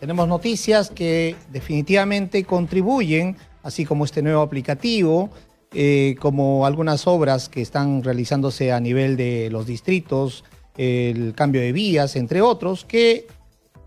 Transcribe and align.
tenemos 0.00 0.28
noticias 0.28 0.90
que 0.90 1.36
definitivamente 1.50 2.44
contribuyen, 2.44 3.36
así 3.62 3.84
como 3.84 4.04
este 4.04 4.22
nuevo 4.22 4.42
aplicativo, 4.42 5.30
eh, 5.72 6.16
como 6.20 6.66
algunas 6.66 7.06
obras 7.06 7.48
que 7.48 7.62
están 7.62 8.02
realizándose 8.02 8.72
a 8.72 8.80
nivel 8.80 9.16
de 9.16 9.48
los 9.50 9.66
distritos, 9.66 10.44
el 10.76 11.34
cambio 11.34 11.60
de 11.60 11.72
vías, 11.72 12.16
entre 12.16 12.42
otros, 12.42 12.84
que 12.84 13.26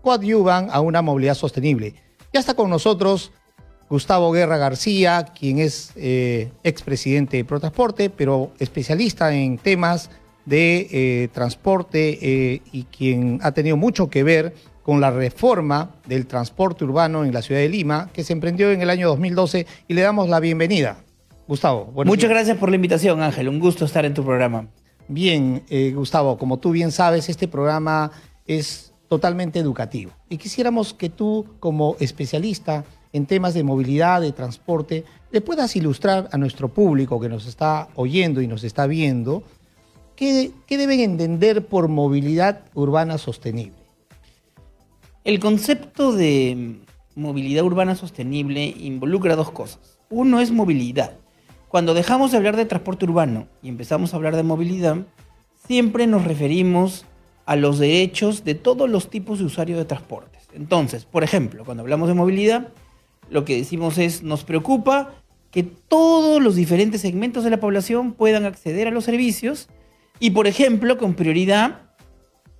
coadyuvan 0.02 0.68
a 0.70 0.80
una 0.80 1.02
movilidad 1.02 1.34
sostenible. 1.34 1.94
Ya 2.32 2.40
está 2.40 2.54
con 2.54 2.70
nosotros 2.70 3.32
Gustavo 3.88 4.30
Guerra 4.30 4.56
García, 4.56 5.26
quien 5.36 5.58
es 5.58 5.92
eh, 5.96 6.52
expresidente 6.62 7.38
de 7.38 7.44
Protransporte, 7.44 8.08
pero 8.08 8.52
especialista 8.60 9.34
en 9.34 9.58
temas 9.58 10.10
de 10.46 10.88
eh, 10.90 11.28
transporte 11.32 12.18
eh, 12.22 12.62
y 12.72 12.84
quien 12.84 13.40
ha 13.42 13.52
tenido 13.52 13.76
mucho 13.76 14.08
que 14.08 14.22
ver 14.22 14.54
con 14.90 15.00
la 15.00 15.12
reforma 15.12 15.92
del 16.08 16.26
transporte 16.26 16.82
urbano 16.82 17.24
en 17.24 17.32
la 17.32 17.42
ciudad 17.42 17.60
de 17.60 17.68
Lima, 17.68 18.10
que 18.12 18.24
se 18.24 18.32
emprendió 18.32 18.72
en 18.72 18.82
el 18.82 18.90
año 18.90 19.06
2012 19.06 19.64
y 19.86 19.94
le 19.94 20.00
damos 20.00 20.28
la 20.28 20.40
bienvenida. 20.40 20.96
Gustavo. 21.46 21.92
Muchas 22.04 22.28
gracias 22.28 22.56
por 22.56 22.70
la 22.70 22.74
invitación, 22.74 23.22
Ángel. 23.22 23.48
Un 23.48 23.60
gusto 23.60 23.84
estar 23.84 24.04
en 24.04 24.14
tu 24.14 24.24
programa. 24.24 24.66
Bien, 25.06 25.62
Gustavo, 25.94 26.36
como 26.36 26.58
tú 26.58 26.72
bien 26.72 26.90
sabes, 26.90 27.28
este 27.28 27.46
programa 27.46 28.10
es 28.48 28.92
totalmente 29.06 29.60
educativo. 29.60 30.10
Y 30.28 30.38
quisiéramos 30.38 30.92
que 30.92 31.08
tú, 31.08 31.46
como 31.60 31.94
especialista, 32.00 32.84
en 33.12 33.26
temas 33.26 33.54
de 33.54 33.62
movilidad, 33.62 34.20
de 34.20 34.32
transporte, 34.32 35.04
le 35.30 35.40
puedas 35.40 35.76
ilustrar 35.76 36.28
a 36.32 36.36
nuestro 36.36 36.66
público 36.66 37.20
que 37.20 37.28
nos 37.28 37.46
está 37.46 37.86
oyendo 37.94 38.42
y 38.42 38.48
nos 38.48 38.64
está 38.64 38.88
viendo 38.88 39.44
qué, 40.16 40.50
deben 40.68 40.98
entender 40.98 41.64
por 41.64 41.86
movilidad 41.86 42.62
urbana 42.74 43.18
sostenible. 43.18 43.79
El 45.22 45.38
concepto 45.38 46.12
de 46.12 46.76
movilidad 47.14 47.64
urbana 47.64 47.94
sostenible 47.94 48.64
involucra 48.64 49.36
dos 49.36 49.50
cosas. 49.50 49.98
Uno 50.08 50.40
es 50.40 50.50
movilidad. 50.50 51.12
Cuando 51.68 51.92
dejamos 51.92 52.30
de 52.30 52.38
hablar 52.38 52.56
de 52.56 52.64
transporte 52.64 53.04
urbano 53.04 53.46
y 53.62 53.68
empezamos 53.68 54.14
a 54.14 54.16
hablar 54.16 54.34
de 54.34 54.44
movilidad, 54.44 54.96
siempre 55.66 56.06
nos 56.06 56.24
referimos 56.24 57.04
a 57.44 57.56
los 57.56 57.78
derechos 57.78 58.44
de 58.44 58.54
todos 58.54 58.88
los 58.88 59.10
tipos 59.10 59.40
de 59.40 59.44
usuarios 59.44 59.76
de 59.76 59.84
transportes. 59.84 60.48
Entonces, 60.54 61.04
por 61.04 61.22
ejemplo, 61.22 61.66
cuando 61.66 61.82
hablamos 61.82 62.08
de 62.08 62.14
movilidad, 62.14 62.68
lo 63.28 63.44
que 63.44 63.56
decimos 63.56 63.98
es, 63.98 64.22
nos 64.22 64.44
preocupa 64.44 65.12
que 65.50 65.64
todos 65.64 66.42
los 66.42 66.54
diferentes 66.54 67.02
segmentos 67.02 67.44
de 67.44 67.50
la 67.50 67.60
población 67.60 68.12
puedan 68.12 68.46
acceder 68.46 68.88
a 68.88 68.90
los 68.90 69.04
servicios 69.04 69.68
y, 70.18 70.30
por 70.30 70.46
ejemplo, 70.46 70.96
con 70.96 71.12
prioridad 71.12 71.89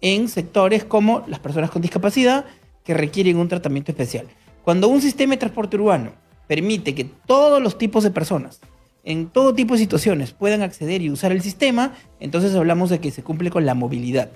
en 0.01 0.29
sectores 0.29 0.85
como 0.85 1.25
las 1.27 1.41
personas 1.41 1.71
con 1.71 1.83
discapacidad 1.83 2.47
que 2.85 2.95
requieren 2.95 3.37
un 3.37 3.49
tratamiento 3.49 3.93
especial. 3.93 4.27
Cuando 4.65 4.89
un 4.89 5.01
sistema 5.01 5.35
de 5.35 5.39
transporte 5.39 5.77
urbano 5.77 6.13
permite 6.47 6.95
que 6.95 7.05
todos 7.05 7.63
los 7.63 7.79
tipos 7.79 8.03
de 8.05 8.11
personas 8.11 8.61
en 9.05 9.29
todo 9.29 9.55
tipo 9.55 9.75
de 9.75 9.81
situaciones 9.81 10.33
puedan 10.33 10.63
acceder 10.63 11.01
y 11.03 11.11
usar 11.11 11.33
el 11.33 11.43
sistema, 11.43 11.95
entonces 12.19 12.55
hablamos 12.55 12.91
de 12.91 13.01
que 13.01 13.11
se 13.11 13.23
cumple 13.23 13.51
con 13.51 13.65
la 13.65 13.75
movilidad. 13.75 14.31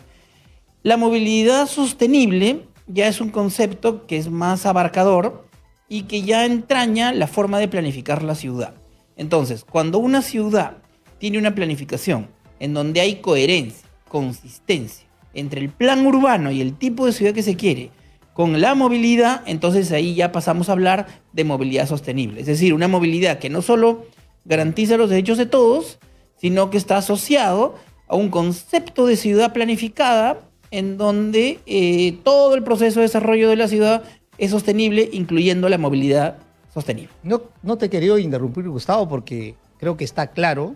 La 0.82 0.96
movilidad 0.96 1.66
sostenible 1.66 2.66
ya 2.86 3.08
es 3.08 3.20
un 3.20 3.30
concepto 3.30 4.06
que 4.06 4.16
es 4.16 4.30
más 4.30 4.66
abarcador 4.66 5.46
y 5.88 6.02
que 6.02 6.22
ya 6.22 6.46
entraña 6.46 7.12
la 7.12 7.26
forma 7.26 7.58
de 7.58 7.68
planificar 7.68 8.22
la 8.22 8.34
ciudad. 8.34 8.74
Entonces, 9.16 9.64
cuando 9.64 9.98
una 9.98 10.22
ciudad 10.22 10.78
tiene 11.18 11.38
una 11.38 11.54
planificación 11.54 12.28
en 12.58 12.74
donde 12.74 13.00
hay 13.00 13.16
coherencia, 13.16 13.88
consistencia 14.08 15.06
entre 15.34 15.60
el 15.60 15.68
plan 15.68 16.06
urbano 16.06 16.50
y 16.50 16.60
el 16.60 16.76
tipo 16.76 17.06
de 17.06 17.12
ciudad 17.12 17.34
que 17.34 17.42
se 17.42 17.56
quiere, 17.56 17.90
con 18.32 18.60
la 18.60 18.74
movilidad, 18.74 19.42
entonces 19.46 19.92
ahí 19.92 20.14
ya 20.14 20.32
pasamos 20.32 20.68
a 20.68 20.72
hablar 20.72 21.06
de 21.32 21.44
movilidad 21.44 21.86
sostenible. 21.86 22.40
Es 22.40 22.46
decir, 22.46 22.74
una 22.74 22.88
movilidad 22.88 23.38
que 23.38 23.48
no 23.48 23.62
solo 23.62 24.06
garantiza 24.44 24.96
los 24.96 25.08
derechos 25.08 25.38
de 25.38 25.46
todos, 25.46 25.98
sino 26.36 26.68
que 26.68 26.76
está 26.76 26.96
asociado 26.96 27.76
a 28.08 28.16
un 28.16 28.30
concepto 28.30 29.06
de 29.06 29.16
ciudad 29.16 29.52
planificada 29.52 30.40
en 30.70 30.98
donde 30.98 31.60
eh, 31.66 32.18
todo 32.24 32.56
el 32.56 32.64
proceso 32.64 33.00
de 33.00 33.06
desarrollo 33.06 33.48
de 33.48 33.56
la 33.56 33.68
ciudad 33.68 34.02
es 34.38 34.50
sostenible, 34.50 35.08
incluyendo 35.12 35.68
la 35.68 35.78
movilidad 35.78 36.38
sostenible. 36.72 37.12
No, 37.22 37.42
no 37.62 37.78
te 37.78 37.88
quería 37.88 38.18
interrumpir, 38.18 38.68
Gustavo, 38.68 39.08
porque 39.08 39.54
creo 39.78 39.96
que 39.96 40.04
está 40.04 40.32
claro. 40.32 40.74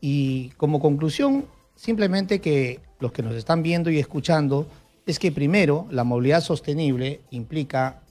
Y 0.00 0.48
como 0.56 0.80
conclusión, 0.80 1.44
simplemente 1.76 2.40
que 2.40 2.80
los 3.00 3.12
que 3.12 3.22
nos 3.22 3.34
están 3.34 3.62
viendo 3.62 3.90
y 3.90 3.98
escuchando, 3.98 4.66
es 5.06 5.18
que 5.18 5.32
primero, 5.32 5.86
la 5.90 6.04
movilidad 6.04 6.42
sostenible 6.42 7.22
implica 7.30 8.02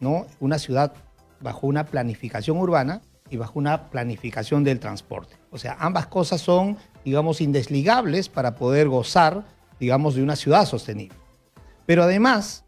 ¿no? 0.00 0.26
una 0.40 0.58
ciudad 0.58 0.92
bajo 1.40 1.66
una 1.66 1.86
planificación 1.86 2.58
urbana 2.58 3.00
y 3.30 3.36
bajo 3.36 3.58
una 3.58 3.90
planificación 3.90 4.64
del 4.64 4.80
transporte. 4.80 5.36
O 5.50 5.58
sea, 5.58 5.76
ambas 5.78 6.06
cosas 6.06 6.40
son, 6.40 6.76
digamos, 7.04 7.40
indesligables 7.40 8.28
para 8.28 8.56
poder 8.56 8.88
gozar, 8.88 9.44
digamos, 9.80 10.14
de 10.14 10.22
una 10.22 10.36
ciudad 10.36 10.66
sostenible. 10.66 11.16
Pero 11.86 12.02
además, 12.02 12.64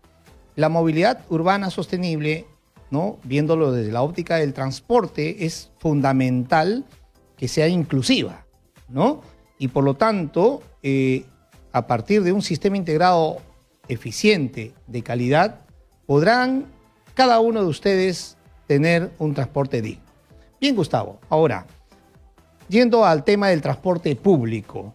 la 0.57 0.69
movilidad 0.69 1.21
urbana 1.29 1.71
sostenible, 1.71 2.47
¿no? 2.91 3.19
viéndolo 3.25 3.73
desde 3.73 3.93
la 3.93 4.03
óptica 4.03 4.37
del 4.37 4.55
transporte, 4.55 5.45
es 5.45 5.71
fundamental 5.79 6.85
que 7.37 7.49
sea 7.49 7.69
inclusiva, 7.69 8.47
¿no? 8.89 9.23
Y 9.59 9.69
por 9.69 9.85
lo 9.85 9.95
tanto, 9.95 10.63
eh, 10.83 11.25
a 11.73 11.87
partir 11.87 12.23
de 12.23 12.33
un 12.33 12.43
sistema 12.43 12.77
integrado 12.77 13.39
eficiente, 13.89 14.75
de 14.87 15.03
calidad, 15.03 15.61
podrán 16.07 16.67
cada 17.15 17.41
uno 17.41 17.61
de 17.61 17.67
ustedes 17.67 18.37
tener 18.67 19.11
un 19.19 19.35
transporte 19.35 19.83
digno. 19.83 20.05
Bien, 20.61 20.75
Gustavo, 20.77 21.21
ahora, 21.29 21.67
yendo 22.69 23.05
al 23.05 23.25
tema 23.25 23.49
del 23.49 23.63
transporte 23.63 24.15
público, 24.17 24.95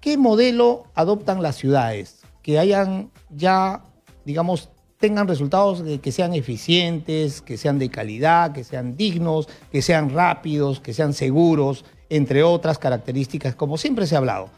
¿qué 0.00 0.16
modelo 0.16 0.86
adoptan 0.94 1.42
las 1.42 1.56
ciudades? 1.56 2.20
Que 2.42 2.58
hayan 2.58 3.10
ya 3.30 3.82
digamos, 4.28 4.68
tengan 4.98 5.26
resultados 5.26 5.82
que 6.02 6.12
sean 6.12 6.34
eficientes, 6.34 7.40
que 7.40 7.56
sean 7.56 7.78
de 7.78 7.88
calidad, 7.88 8.52
que 8.52 8.62
sean 8.62 8.94
dignos, 8.94 9.48
que 9.72 9.80
sean 9.80 10.10
rápidos, 10.10 10.80
que 10.80 10.92
sean 10.92 11.14
seguros, 11.14 11.86
entre 12.10 12.42
otras 12.42 12.78
características, 12.78 13.54
como 13.54 13.78
siempre 13.78 14.06
se 14.06 14.16
ha 14.16 14.18
hablado. 14.18 14.50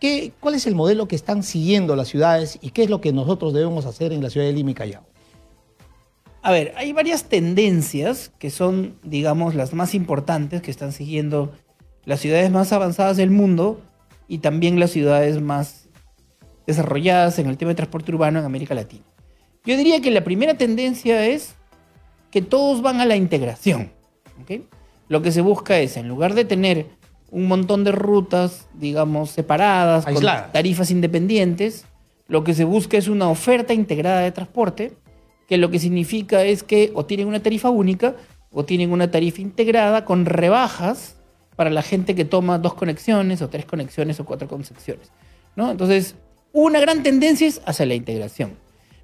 ¿Qué, 0.00 0.32
¿Cuál 0.40 0.54
es 0.54 0.66
el 0.66 0.74
modelo 0.74 1.06
que 1.06 1.14
están 1.14 1.42
siguiendo 1.42 1.94
las 1.94 2.08
ciudades 2.08 2.58
y 2.62 2.70
qué 2.70 2.84
es 2.84 2.90
lo 2.90 3.00
que 3.00 3.12
nosotros 3.12 3.52
debemos 3.52 3.84
hacer 3.84 4.12
en 4.12 4.22
la 4.22 4.30
ciudad 4.30 4.46
de 4.46 4.52
Lima 4.54 4.70
y 4.70 4.74
Callao? 4.74 5.04
A 6.42 6.50
ver, 6.52 6.72
hay 6.76 6.92
varias 6.94 7.24
tendencias 7.24 8.32
que 8.38 8.48
son, 8.50 8.96
digamos, 9.02 9.54
las 9.54 9.74
más 9.74 9.94
importantes 9.94 10.62
que 10.62 10.70
están 10.70 10.92
siguiendo 10.92 11.52
las 12.06 12.20
ciudades 12.20 12.50
más 12.50 12.72
avanzadas 12.72 13.18
del 13.18 13.30
mundo 13.30 13.80
y 14.26 14.38
también 14.38 14.80
las 14.80 14.90
ciudades 14.90 15.40
más 15.42 15.88
desarrolladas 16.66 17.38
en 17.38 17.48
el 17.48 17.58
tema 17.58 17.70
de 17.70 17.74
transporte 17.74 18.12
urbano 18.12 18.38
en 18.38 18.46
América 18.46 18.74
Latina. 18.74 19.04
Yo 19.66 19.76
diría 19.76 20.00
que 20.00 20.10
la 20.10 20.24
primera 20.24 20.54
tendencia 20.54 21.26
es 21.26 21.54
que 22.30 22.40
todos 22.40 22.80
van 22.80 23.00
a 23.00 23.06
la 23.06 23.16
integración. 23.16 23.92
Lo 25.08 25.20
que 25.20 25.32
se 25.32 25.42
busca 25.42 25.78
es, 25.78 25.98
en 25.98 26.08
lugar 26.08 26.34
de 26.34 26.46
tener 26.46 26.86
un 27.30 27.48
montón 27.48 27.84
de 27.84 27.92
rutas, 27.92 28.68
digamos, 28.74 29.30
separadas, 29.30 30.04
con 30.04 30.22
tarifas 30.52 30.90
independientes, 30.90 31.86
lo 32.28 32.44
que 32.44 32.54
se 32.54 32.64
busca 32.64 32.96
es 32.96 33.08
una 33.08 33.28
oferta 33.28 33.74
integrada 33.74 34.20
de 34.20 34.32
transporte, 34.32 34.92
que 35.48 35.58
lo 35.58 35.70
que 35.70 35.78
significa 35.78 36.44
es 36.44 36.62
que 36.62 36.92
o 36.94 37.04
tienen 37.04 37.26
una 37.26 37.40
tarifa 37.40 37.70
única 37.70 38.14
o 38.52 38.64
tienen 38.64 38.92
una 38.92 39.10
tarifa 39.10 39.40
integrada 39.42 40.04
con 40.04 40.26
rebajas 40.26 41.16
para 41.56 41.70
la 41.70 41.82
gente 41.82 42.14
que 42.14 42.24
toma 42.24 42.58
dos 42.58 42.74
conexiones 42.74 43.42
o 43.42 43.48
tres 43.48 43.64
conexiones 43.64 44.18
o 44.20 44.24
cuatro 44.24 44.48
conexiones. 44.48 45.12
¿no? 45.56 45.70
Entonces, 45.70 46.14
una 46.52 46.80
gran 46.80 47.02
tendencia 47.02 47.46
es 47.46 47.60
hacia 47.66 47.86
la 47.86 47.94
integración. 47.94 48.56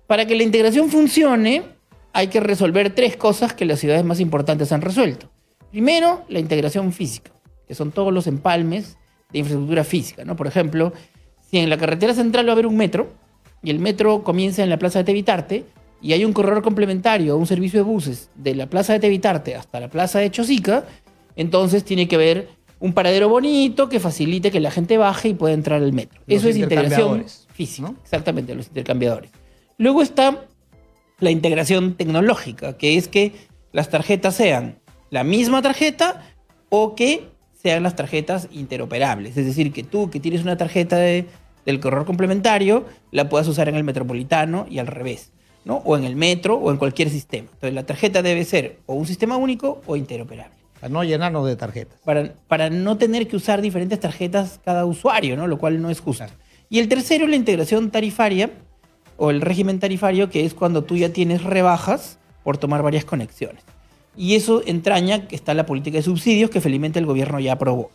Para 0.07 0.27
que 0.27 0.37
la 0.37 0.43
integración 0.43 0.89
funcione, 0.89 1.65
hay 2.13 2.29
que 2.29 2.41
resolver 2.41 2.95
tres 2.95 3.17
cosas 3.17 3.53
que 3.53 3.65
las 3.65 3.81
ciudades 3.81 4.05
más 4.05 4.21
importantes 4.21 4.73
han 4.73 4.83
resuelto. 4.83 5.29
Primero, 5.71 6.25
la 6.29 6.39
integración 6.39 6.93
física, 6.93 7.33
que 7.67 7.75
son 7.75 7.93
todos 7.93 8.13
los 8.13 8.27
empalmes 8.27 8.97
de 9.33 9.41
infraestructura 9.41 9.85
física. 9.85 10.25
¿no? 10.25 10.37
Por 10.37 10.47
ejemplo, 10.47 10.93
si 11.51 11.59
en 11.59 11.71
la 11.71 11.79
carretera 11.79 12.15
central 12.15 12.47
va 12.47 12.51
a 12.51 12.53
haber 12.53 12.67
un 12.67 12.77
metro 12.77 13.13
y 13.63 13.71
el 13.71 13.79
metro 13.79 14.23
comienza 14.23 14.63
en 14.63 14.71
la 14.71 14.79
plaza 14.79 15.01
de 15.01 15.05
Tevitarte 15.05 15.65
y 16.01 16.13
hay 16.13 16.25
un 16.25 16.33
corredor 16.33 16.63
complementario, 16.63 17.37
un 17.37 17.47
servicio 17.47 17.81
de 17.81 17.85
buses 17.85 18.31
de 18.35 18.55
la 18.55 18.67
plaza 18.67 18.93
de 18.93 19.01
Tevitarte 19.01 19.55
hasta 19.55 19.81
la 19.81 19.89
plaza 19.89 20.19
de 20.19 20.31
Chosica, 20.31 20.85
entonces 21.37 21.85
tiene 21.85 22.07
que 22.09 22.17
haber 22.17 22.49
un 22.79 22.93
paradero 22.93 23.29
bonito 23.29 23.89
que 23.89 24.01
facilite 24.01 24.51
que 24.51 24.61
la 24.61 24.71
gente 24.71 24.99
baje 24.99 25.31
y 25.31 25.35
pueda 25.35 25.55
entrar 25.55 25.83
al 25.83 25.93
metro. 25.93 26.21
Eso 26.27 26.49
es 26.49 26.57
integración 26.57 27.25
física, 27.53 27.93
exactamente, 28.03 28.55
los 28.55 28.69
intercambiadores. 28.69 29.31
Luego 29.79 30.03
está 30.03 30.45
la 31.21 31.31
integración 31.31 31.95
tecnológica, 31.95 32.77
que 32.77 32.97
es 32.97 33.09
que 33.09 33.33
las 33.73 33.89
tarjetas 33.89 34.35
sean 34.35 34.79
la 35.11 35.25
misma 35.25 35.63
tarjeta 35.63 36.27
o 36.69 36.95
que 36.95 37.29
sean 37.67 37.83
las 37.83 37.97
tarjetas 37.97 38.47
interoperables. 38.53 39.37
Es 39.37 39.45
decir, 39.45 39.73
que 39.73 39.83
tú 39.83 40.09
que 40.09 40.21
tienes 40.21 40.43
una 40.43 40.57
tarjeta 40.57 40.99
del 40.99 41.81
corredor 41.81 42.07
complementario 42.07 42.85
la 43.11 43.29
puedas 43.29 43.49
usar 43.49 43.69
en 43.69 43.75
el 43.75 43.83
metropolitano 43.83 44.67
y 44.71 44.79
al 44.79 44.87
revés. 44.87 45.33
¿no? 45.65 45.83
O 45.85 45.97
en 45.97 46.05
el 46.05 46.15
metro 46.15 46.55
o 46.55 46.71
en 46.71 46.77
cualquier 46.77 47.11
sistema. 47.11 47.49
Entonces 47.55 47.75
la 47.75 47.85
tarjeta 47.85 48.23
debe 48.23 48.45
ser 48.45 48.79
o 48.87 48.95
un 48.95 49.05
sistema 49.05 49.37
único 49.37 49.83
o 49.85 49.97
interoperable. 49.97 50.55
Para 50.81 50.93
no 50.93 51.03
llenarnos 51.03 51.45
de 51.45 51.57
tarjetas. 51.57 51.99
Para, 52.05 52.35
para 52.47 52.71
no 52.71 52.99
tener 52.99 53.27
que 53.27 53.35
usar 53.35 53.61
diferentes 53.61 53.99
tarjetas 53.99 54.61
cada 54.65 54.85
usuario, 54.85 55.37
¿no? 55.37 55.49
Lo 55.49 55.59
cual 55.59 55.83
no 55.83 55.91
es 55.91 55.99
justo. 55.99 56.27
Y 56.71 56.79
el 56.79 56.87
tercero 56.87 57.25
es 57.25 57.31
la 57.31 57.37
integración 57.37 57.91
tarifaria 57.91 58.51
o 59.17 59.31
el 59.31 59.41
régimen 59.41 59.81
tarifario, 59.81 60.31
que 60.31 60.45
es 60.45 60.55
cuando 60.55 60.85
tú 60.85 60.97
ya 60.97 61.09
tienes 61.09 61.43
rebajas 61.43 62.21
por 62.45 62.59
tomar 62.59 62.83
varias 62.83 63.05
conexiones. 63.05 63.65
Y 64.17 64.35
eso 64.35 64.63
entraña 64.67 65.29
que 65.29 65.37
está 65.37 65.55
la 65.55 65.67
política 65.67 65.99
de 65.99 66.03
subsidios 66.03 66.51
que 66.51 66.61
felizmente 66.61 66.99
el 66.99 67.07
gobierno 67.07 67.39
ya 67.41 67.53
aprobó. 67.53 67.91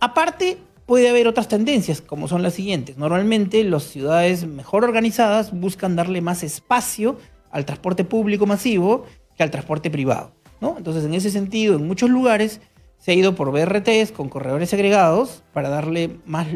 Aparte, 0.00 0.58
puede 0.86 1.08
haber 1.08 1.28
otras 1.28 1.48
tendencias, 1.48 2.00
como 2.00 2.28
son 2.28 2.42
las 2.42 2.54
siguientes. 2.54 2.96
Normalmente 2.96 3.62
las 3.64 3.84
ciudades 3.84 4.46
mejor 4.46 4.84
organizadas 4.84 5.52
buscan 5.52 5.96
darle 5.96 6.20
más 6.20 6.42
espacio 6.42 7.18
al 7.50 7.64
transporte 7.64 8.04
público 8.04 8.46
masivo 8.46 9.04
que 9.36 9.42
al 9.42 9.50
transporte 9.50 9.90
privado. 9.90 10.32
¿no? 10.60 10.76
Entonces, 10.78 11.04
en 11.04 11.14
ese 11.14 11.30
sentido, 11.30 11.76
en 11.76 11.86
muchos 11.86 12.10
lugares 12.10 12.60
se 12.98 13.12
ha 13.12 13.14
ido 13.14 13.34
por 13.34 13.50
BRTs 13.50 14.12
con 14.12 14.28
corredores 14.28 14.70
segregados 14.70 15.42
para 15.52 15.68
darle 15.68 16.16
más 16.24 16.46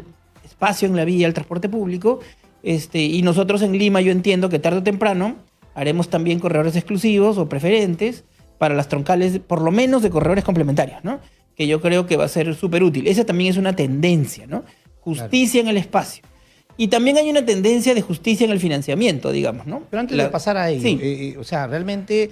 espacio 0.45 0.89
en 0.89 0.97
la 0.97 1.05
vía 1.05 1.27
al 1.27 1.35
transporte 1.35 1.69
público. 1.69 2.21
Este, 2.63 3.01
y 3.01 3.23
nosotros 3.23 3.63
en 3.63 3.77
Lima, 3.77 4.01
yo 4.01 4.13
entiendo 4.13 4.49
que 4.49 4.59
tarde 4.59 4.79
o 4.79 4.83
temprano 4.83 5.37
haremos 5.75 6.09
también 6.09 6.41
corredores 6.41 6.77
exclusivos 6.77 7.39
o 7.39 7.49
preferentes 7.49 8.25
para 8.61 8.75
las 8.75 8.89
troncales, 8.89 9.39
por 9.39 9.63
lo 9.63 9.71
menos 9.71 10.03
de 10.03 10.11
corredores 10.11 10.45
complementarios, 10.45 11.03
¿no? 11.03 11.19
que 11.61 11.67
yo 11.67 11.81
creo 11.83 12.07
que 12.07 12.17
va 12.17 12.25
a 12.25 12.29
ser 12.29 12.55
súper 12.55 12.83
útil. 12.83 13.07
Esa 13.07 13.25
también 13.27 13.51
es 13.51 13.57
una 13.59 13.75
tendencia, 13.77 14.47
¿no? 14.47 14.65
Justicia 15.01 15.61
en 15.61 15.69
el 15.69 15.77
espacio. 15.77 16.23
Y 16.77 16.89
también 16.89 17.19
hay 17.19 17.29
una 17.29 17.45
tendencia 17.45 17.95
de 17.95 18.01
justicia 18.01 18.47
en 18.47 18.51
el 18.51 18.61
financiamiento, 18.61 19.31
digamos, 19.31 19.67
¿no? 19.67 19.83
Pero 19.91 20.01
antes 20.01 20.17
de 20.17 20.27
pasar 20.29 20.57
a 20.57 20.71
ello, 20.71 20.99
eh, 21.03 21.37
o 21.39 21.45
sea, 21.45 21.67
realmente, 21.67 22.31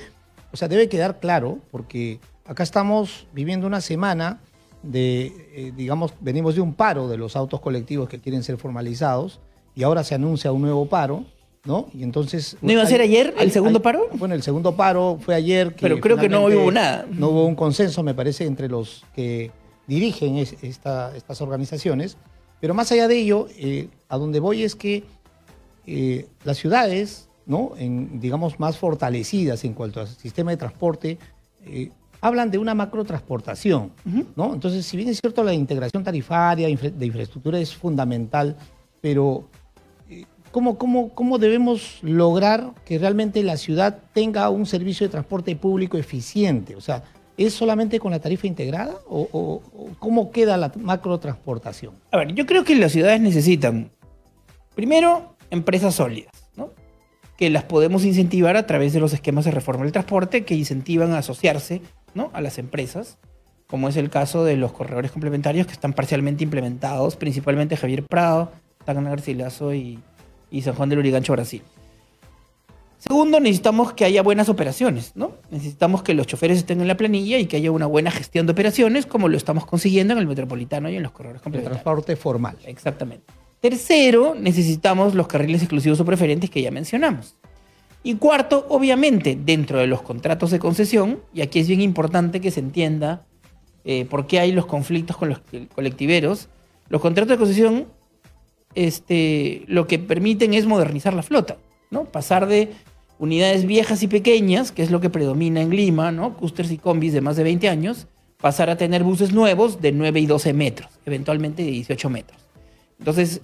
o 0.53 0.57
sea, 0.57 0.69
debe 0.69 0.89
quedar 0.89 1.21
claro, 1.21 1.59
porque 1.71 2.21
acá 2.47 2.63
estamos 2.63 3.27
viviendo 3.35 3.67
una 3.67 3.83
semana 3.83 4.41
de, 4.83 5.33
eh, 5.55 5.73
digamos, 5.77 6.15
venimos 6.21 6.55
de 6.55 6.63
un 6.63 6.73
paro 6.73 7.09
de 7.09 7.19
los 7.19 7.37
autos 7.37 7.61
colectivos 7.61 8.09
que 8.09 8.21
quieren 8.21 8.43
ser 8.43 8.57
formalizados 8.57 9.41
y 9.75 9.83
ahora 9.83 10.05
se 10.05 10.15
anuncia 10.15 10.53
un 10.53 10.63
nuevo 10.63 10.89
paro 10.89 11.27
¿no? 11.69 11.87
Y 11.93 12.03
entonces... 12.03 12.57
¿No 12.63 12.73
iba 12.73 12.83
a 12.83 12.87
ser 12.87 13.03
ayer 13.03 13.35
el 13.39 13.53
segundo 13.53 13.83
paro? 13.83 14.09
Bueno, 14.15 14.35
el 14.35 14.43
segundo 14.43 14.75
paro 14.75 15.19
fue 15.21 15.35
ayer. 15.35 15.77
Pero 15.79 16.01
creo 16.01 16.17
que 16.17 16.31
no 16.31 16.47
hubo 16.47 16.73
nada. 16.73 17.07
No 17.13 17.29
hubo 17.29 17.45
un 17.45 17.55
consenso, 17.55 18.03
me 18.03 18.15
parece, 18.15 18.47
entre 18.47 18.69
los 18.69 19.05
que 19.15 19.51
dirigen 19.87 20.39
estas 20.39 21.41
organizaciones. 21.43 22.17
Pero 22.59 22.73
más 22.73 22.91
allá 22.91 23.07
de 23.07 23.19
ello, 23.19 23.49
eh, 23.59 23.89
a 24.09 24.17
donde 24.17 24.41
voy 24.41 24.63
es 24.63 24.75
que 24.75 25.05
eh, 25.87 26.27
las 26.43 26.57
ciudades, 26.57 27.29
¿no? 27.45 27.73
En, 27.77 28.19
digamos, 28.19 28.59
más 28.59 28.79
fortalecidas 28.79 29.63
en 29.65 29.75
cuanto 29.75 30.01
al 30.01 30.09
sistema 30.09 30.51
de 30.53 30.57
transporte, 30.57 31.19
eh, 31.67 31.91
hablan 32.23 32.51
de 32.51 32.57
una 32.57 32.75
macrotransportación, 32.75 33.93
¿no? 34.35 34.55
Entonces, 34.55 34.87
si 34.87 34.97
bien 34.97 35.11
es 35.11 35.21
cierto, 35.21 35.45
la 35.45 35.53
integración 35.53 36.03
tarifaria 36.03 36.67
de 36.67 37.07
infraestructura 37.07 37.61
es 37.61 37.77
fundamental, 37.77 38.57
pero 39.03 39.45
¿Cómo, 40.77 41.11
cómo, 41.15 41.39
debemos 41.39 41.99
lograr 42.03 42.73
que 42.85 42.99
realmente 42.99 43.45
la 43.45 43.57
ciudad 43.57 44.01
tenga 44.13 44.51
un 44.51 44.67
servicio 44.67 45.07
de 45.07 45.13
transporte 45.13 45.55
público 45.55 45.97
eficiente? 45.97 46.75
O 46.75 46.81
sea, 46.81 47.05
¿es 47.37 47.55
solamente 47.55 48.01
con 48.01 48.11
la 48.11 48.19
tarifa 48.19 48.49
integrada 48.49 48.97
o, 49.09 49.63
cómo 50.01 50.33
queda 50.33 50.57
la 50.57 50.73
macrotransportación? 50.75 51.95
A 52.11 52.17
ver, 52.17 52.35
yo 52.35 52.45
creo 52.45 52.65
que 52.65 52.75
las 52.75 52.91
ciudades 52.91 53.21
necesitan, 53.21 53.93
primero, 54.75 55.37
empresas 55.51 55.95
sólidas, 55.95 56.33
¿no? 56.57 56.71
que 57.37 57.51
las 57.51 57.63
podemos 57.63 58.05
incentivar 58.05 58.57
a 58.57 58.67
través 58.67 58.93
de 58.93 58.99
los 58.99 59.13
esquemas 59.13 59.45
de 59.45 59.53
reforma 59.53 59.85
del 59.85 59.93
transporte 59.93 60.45
que 60.45 60.57
incentivan 60.57 61.13
a 61.13 61.19
asociarse 61.19 61.83
¿no? 62.15 62.31
a 62.33 62.41
las 62.41 62.59
empresas, 62.59 63.19
como 63.69 63.89
es 63.89 63.97
el 63.97 64.11
caso 64.11 64.43
de 64.43 64.57
los 64.57 64.73
corredores 64.73 65.13
complementarios 65.13 65.69
que 65.69 65.73
están 65.73 65.93
parcialmente 65.93 66.43
implementados, 66.43 67.15
principalmente 67.15 67.77
Javier 67.77 68.03
Prado, 68.03 68.51
Tacna 68.85 69.11
Garcilaso 69.11 69.73
y 69.73 70.01
y 70.51 70.63
San 70.63 70.75
Juan 70.75 70.89
del 70.89 71.01
Urigancho, 71.01 71.33
Brasil. 71.33 71.63
Segundo, 72.99 73.39
necesitamos 73.39 73.93
que 73.93 74.05
haya 74.05 74.23
buenas 74.23 74.49
operaciones, 74.49 75.13
¿no? 75.15 75.33
Necesitamos 75.51 76.03
que 76.03 76.15
los 76.15 76.27
choferes 76.27 76.59
estén 76.59 76.81
en 76.81 76.89
la 76.89 76.97
planilla 76.97 77.39
y 77.39 77.47
que 77.47 77.57
haya 77.57 77.71
una 77.71 77.87
buena 77.87 78.11
gestión 78.11 78.47
de 78.47 78.53
operaciones, 78.53 79.07
como 79.07 79.29
lo 79.29 79.37
estamos 79.37 79.67
consiguiendo 79.67 80.15
en 80.15 80.19
el 80.19 80.27
metropolitano 80.27 80.91
y 80.91 80.97
en 80.97 81.05
los 81.05 81.13
corredores 81.13 81.41
complementarios. 81.41 81.79
El 81.79 81.85
transporte 81.85 82.17
formal. 82.17 82.57
Exactamente. 82.65 83.25
Tercero, 83.61 84.35
necesitamos 84.35 85.15
los 85.15 85.29
carriles 85.29 85.63
exclusivos 85.63 86.01
o 86.01 86.05
preferentes 86.05 86.51
que 86.51 86.61
ya 86.61 86.73
mencionamos. 86.73 87.37
Y 88.03 88.17
cuarto, 88.17 88.67
obviamente, 88.69 89.39
dentro 89.41 89.79
de 89.79 89.87
los 89.87 90.03
contratos 90.03 90.51
de 90.51 90.59
concesión, 90.59 91.21
y 91.33 91.43
aquí 91.43 91.61
es 91.61 91.69
bien 91.69 91.81
importante 91.81 92.41
que 92.41 92.51
se 92.51 92.61
entienda 92.61 93.27
eh, 93.85 94.07
por 94.07 94.27
qué 94.27 94.41
hay 94.41 94.53
los 94.53 94.67
conflictos 94.67 95.17
con 95.17 95.29
los 95.29 95.41
colectiveros, 95.75 96.49
los 96.89 97.01
contratos 97.01 97.31
de 97.31 97.39
concesión 97.39 97.87
este, 98.79 99.65
lo 99.67 99.89
que 99.89 99.99
permiten 99.99 100.55
es 100.55 100.67
modernizar 100.67 101.13
la 101.13 101.25
flota, 101.25 101.57
¿no? 101.91 102.05
Pasar 102.05 102.47
de 102.47 102.71
unidades 103.19 103.67
viejas 103.67 104.05
y 104.05 104.07
pequeñas, 104.07 104.71
que 104.71 104.85
es 104.85 104.93
lo 104.93 105.01
que 105.01 105.11
predomina 105.11 105.61
en 105.61 105.71
Lima, 105.71 106.13
¿no? 106.13 106.37
Cústers 106.37 106.71
y 106.71 106.79
combis 106.79 107.13
de 107.13 107.21
más 107.21 107.37
de 107.37 107.43
20 107.43 107.69
años, 107.69 108.07
pasar 108.41 108.71
a 108.71 108.77
tener 108.77 109.03
buses 109.03 109.33
nuevos 109.33 109.81
de 109.81 109.91
9 109.91 110.21
y 110.21 110.27
12 110.27 110.53
metros, 110.53 110.91
eventualmente 111.07 111.65
de 111.65 111.73
18 111.73 112.09
metros. 112.09 112.41
Entonces, 113.01 113.41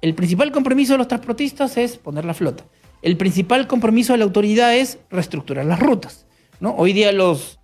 el 0.00 0.14
principal 0.14 0.50
compromiso 0.52 0.94
de 0.94 0.98
los 0.98 1.08
transportistas 1.08 1.76
es 1.76 1.98
poner 1.98 2.24
la 2.24 2.32
flota. 2.32 2.64
El 3.02 3.18
principal 3.18 3.66
compromiso 3.66 4.14
de 4.14 4.20
la 4.20 4.24
autoridad 4.24 4.74
es 4.74 4.98
reestructurar 5.10 5.66
las 5.66 5.80
rutas. 5.80 6.24
¿no? 6.60 6.74
Hoy 6.76 6.94
día 6.94 7.12
los, 7.12 7.58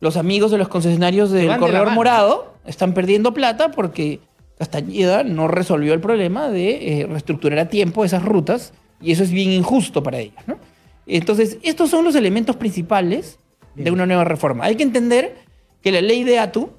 los 0.00 0.16
amigos 0.16 0.50
de 0.50 0.58
los 0.58 0.66
concesionarios 0.66 1.30
del 1.30 1.56
corredor 1.56 1.92
morado 1.92 2.54
están 2.66 2.94
perdiendo 2.94 3.32
plata 3.32 3.70
porque 3.70 4.20
Castañeda 4.58 5.22
no 5.24 5.48
resolvió 5.48 5.94
el 5.94 6.00
problema 6.00 6.48
de 6.48 7.00
eh, 7.00 7.06
reestructurar 7.06 7.58
a 7.60 7.68
tiempo 7.68 8.04
esas 8.04 8.24
rutas 8.24 8.72
y 9.00 9.12
eso 9.12 9.22
es 9.22 9.30
bien 9.30 9.50
injusto 9.50 10.02
para 10.02 10.18
ellas. 10.18 10.46
¿no? 10.46 10.58
Entonces, 11.06 11.58
estos 11.62 11.90
son 11.90 12.04
los 12.04 12.14
elementos 12.14 12.56
principales 12.56 13.38
de 13.74 13.90
una 13.90 14.06
nueva 14.06 14.24
reforma. 14.24 14.64
Hay 14.64 14.74
que 14.74 14.82
entender 14.82 15.36
que 15.82 15.92
la 15.92 16.00
ley 16.00 16.24
de 16.24 16.40
ATU 16.40 16.70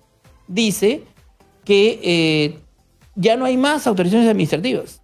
dice 0.48 1.04
que 1.64 2.00
eh, 2.04 2.60
ya 3.16 3.38
no 3.38 3.46
hay 3.46 3.56
más 3.56 3.88
autorizaciones 3.88 4.30
administrativas. 4.30 5.02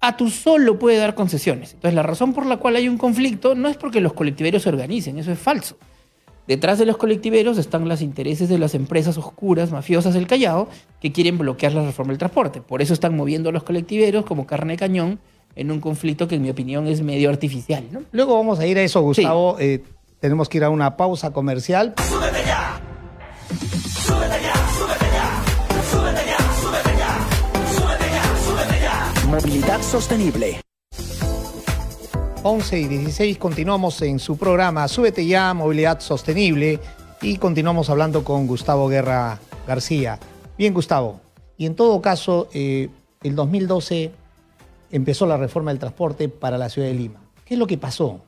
ATU 0.00 0.30
solo 0.30 0.78
puede 0.78 0.98
dar 0.98 1.14
concesiones. 1.14 1.72
Entonces, 1.74 1.94
la 1.94 2.02
razón 2.02 2.34
por 2.34 2.46
la 2.46 2.58
cual 2.58 2.76
hay 2.76 2.88
un 2.88 2.98
conflicto 2.98 3.54
no 3.54 3.68
es 3.68 3.76
porque 3.76 4.00
los 4.00 4.12
colectiveros 4.12 4.62
se 4.62 4.68
organicen, 4.68 5.18
eso 5.18 5.32
es 5.32 5.38
falso. 5.38 5.78
Detrás 6.48 6.78
de 6.78 6.86
los 6.86 6.96
colectiveros 6.96 7.58
están 7.58 7.86
los 7.90 8.00
intereses 8.00 8.48
de 8.48 8.58
las 8.58 8.74
empresas 8.74 9.18
oscuras, 9.18 9.70
mafiosas 9.70 10.14
del 10.14 10.26
Callao, 10.26 10.66
que 10.98 11.12
quieren 11.12 11.36
bloquear 11.36 11.74
la 11.74 11.84
reforma 11.84 12.12
del 12.12 12.18
transporte. 12.18 12.62
Por 12.62 12.80
eso 12.80 12.94
están 12.94 13.14
moviendo 13.14 13.50
a 13.50 13.52
los 13.52 13.64
colectiveros 13.64 14.24
como 14.24 14.46
carne 14.46 14.72
de 14.72 14.78
cañón 14.78 15.20
en 15.54 15.70
un 15.70 15.80
conflicto 15.80 16.26
que 16.26 16.36
en 16.36 16.42
mi 16.42 16.48
opinión 16.48 16.86
es 16.86 17.02
medio 17.02 17.28
artificial. 17.28 17.84
Luego 18.12 18.34
vamos 18.34 18.58
a 18.60 18.66
ir 18.66 18.78
a 18.78 18.82
eso, 18.82 19.02
Gustavo. 19.02 19.58
Eh, 19.60 19.82
tenemos 20.20 20.48
que 20.48 20.56
ir 20.56 20.64
a 20.64 20.70
una 20.70 20.96
pausa 20.96 21.34
comercial. 21.34 21.92
¡Súbete 22.08 22.38
ya! 22.46 22.80
¡Súbete 24.06 24.40
ya! 24.42 24.54
¡Súbete 24.78 25.06
ya! 25.12 25.82
¡Súbete 25.90 26.20
ya! 26.26 26.38
¡Súbete 26.62 26.90
ya! 26.96 27.12
¡Súbete 27.76 28.06
ya! 28.10 28.24
¡Súbete 28.46 28.80
ya! 28.80 29.28
Movilidad 29.28 29.82
sostenible. 29.82 30.60
11 32.42 32.78
y 32.78 32.88
16 32.88 33.36
continuamos 33.36 34.00
en 34.02 34.20
su 34.20 34.36
programa 34.36 34.86
Súbete 34.86 35.26
ya, 35.26 35.52
Movilidad 35.54 35.98
Sostenible 36.00 36.78
y 37.20 37.36
continuamos 37.36 37.90
hablando 37.90 38.22
con 38.22 38.46
Gustavo 38.46 38.88
Guerra 38.88 39.40
García. 39.66 40.20
Bien, 40.56 40.72
Gustavo, 40.72 41.20
y 41.56 41.66
en 41.66 41.74
todo 41.74 42.00
caso, 42.00 42.48
eh, 42.54 42.90
el 43.24 43.34
2012 43.34 44.12
empezó 44.92 45.26
la 45.26 45.36
reforma 45.36 45.72
del 45.72 45.80
transporte 45.80 46.28
para 46.28 46.58
la 46.58 46.68
ciudad 46.68 46.86
de 46.86 46.94
Lima. 46.94 47.20
¿Qué 47.44 47.54
es 47.54 47.58
lo 47.58 47.66
que 47.66 47.76
pasó? 47.76 48.20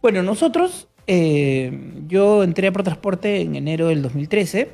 Bueno, 0.00 0.22
nosotros, 0.22 0.88
eh, 1.06 1.92
yo 2.08 2.42
entré 2.42 2.68
a 2.68 2.72
ProTransporte 2.72 3.42
en 3.42 3.56
enero 3.56 3.88
del 3.88 4.00
2013. 4.00 4.70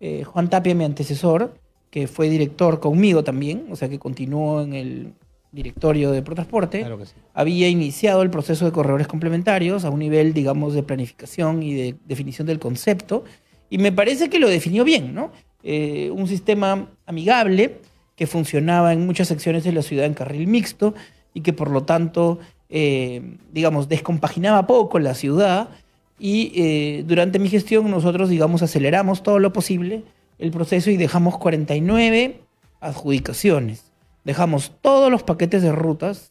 Eh, 0.00 0.22
Juan 0.22 0.48
Tapia, 0.48 0.76
mi 0.76 0.84
antecesor, 0.84 1.54
que 1.90 2.06
fue 2.06 2.28
director 2.28 2.78
conmigo 2.78 3.24
también, 3.24 3.66
o 3.72 3.76
sea 3.76 3.88
que 3.88 3.98
continuó 3.98 4.62
en 4.62 4.74
el, 4.74 5.12
directorio 5.52 6.10
de 6.10 6.22
Protransporte, 6.22 6.86
había 7.34 7.68
iniciado 7.68 8.22
el 8.22 8.30
proceso 8.30 8.64
de 8.64 8.72
corredores 8.72 9.06
complementarios 9.06 9.84
a 9.84 9.90
un 9.90 10.00
nivel, 10.00 10.34
digamos, 10.34 10.74
de 10.74 10.82
planificación 10.82 11.62
y 11.62 11.74
de 11.74 11.96
definición 12.06 12.46
del 12.46 12.58
concepto, 12.58 13.24
y 13.70 13.78
me 13.78 13.92
parece 13.92 14.28
que 14.28 14.38
lo 14.38 14.48
definió 14.48 14.84
bien, 14.84 15.14
¿no? 15.14 15.30
Eh, 15.62 16.10
un 16.14 16.28
sistema 16.28 16.90
amigable 17.06 17.80
que 18.14 18.26
funcionaba 18.26 18.92
en 18.92 19.06
muchas 19.06 19.28
secciones 19.28 19.64
de 19.64 19.72
la 19.72 19.82
ciudad 19.82 20.06
en 20.06 20.14
carril 20.14 20.46
mixto 20.46 20.94
y 21.34 21.40
que 21.40 21.52
por 21.52 21.70
lo 21.70 21.82
tanto, 21.82 22.38
eh, 22.68 23.36
digamos, 23.52 23.88
descompaginaba 23.88 24.66
poco 24.66 24.98
la 24.98 25.14
ciudad 25.14 25.68
y 26.18 26.52
eh, 26.54 27.04
durante 27.06 27.38
mi 27.38 27.48
gestión 27.48 27.90
nosotros, 27.90 28.28
digamos, 28.28 28.62
aceleramos 28.62 29.22
todo 29.22 29.38
lo 29.38 29.52
posible 29.52 30.04
el 30.38 30.50
proceso 30.50 30.90
y 30.90 30.96
dejamos 30.96 31.38
49 31.38 32.40
adjudicaciones 32.80 33.87
dejamos 34.24 34.72
todos 34.80 35.10
los 35.10 35.22
paquetes 35.22 35.62
de 35.62 35.72
rutas 35.72 36.30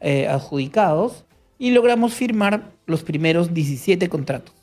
eh, 0.00 0.28
adjudicados 0.28 1.24
y 1.58 1.70
logramos 1.70 2.14
firmar 2.14 2.72
los 2.86 3.02
primeros 3.02 3.54
17 3.54 4.08
contratos. 4.08 4.54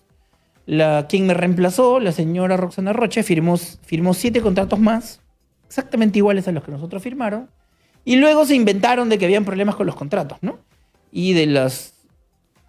La, 0.65 1.07
quien 1.07 1.25
me 1.25 1.33
reemplazó, 1.33 1.99
la 1.99 2.11
señora 2.11 2.57
Roxana 2.57 2.93
Roche, 2.93 3.23
firmó, 3.23 3.57
firmó 3.57 4.13
siete 4.13 4.41
contratos 4.41 4.79
más, 4.79 5.21
exactamente 5.67 6.19
iguales 6.19 6.47
a 6.47 6.51
los 6.51 6.63
que 6.63 6.71
nosotros 6.71 7.01
firmaron, 7.01 7.49
y 8.05 8.17
luego 8.17 8.45
se 8.45 8.55
inventaron 8.55 9.09
de 9.09 9.17
que 9.17 9.25
habían 9.25 9.45
problemas 9.45 9.75
con 9.75 9.85
los 9.87 9.95
contratos, 9.95 10.37
¿no? 10.41 10.59
Y 11.11 11.33
de 11.33 11.47
las 11.47 11.93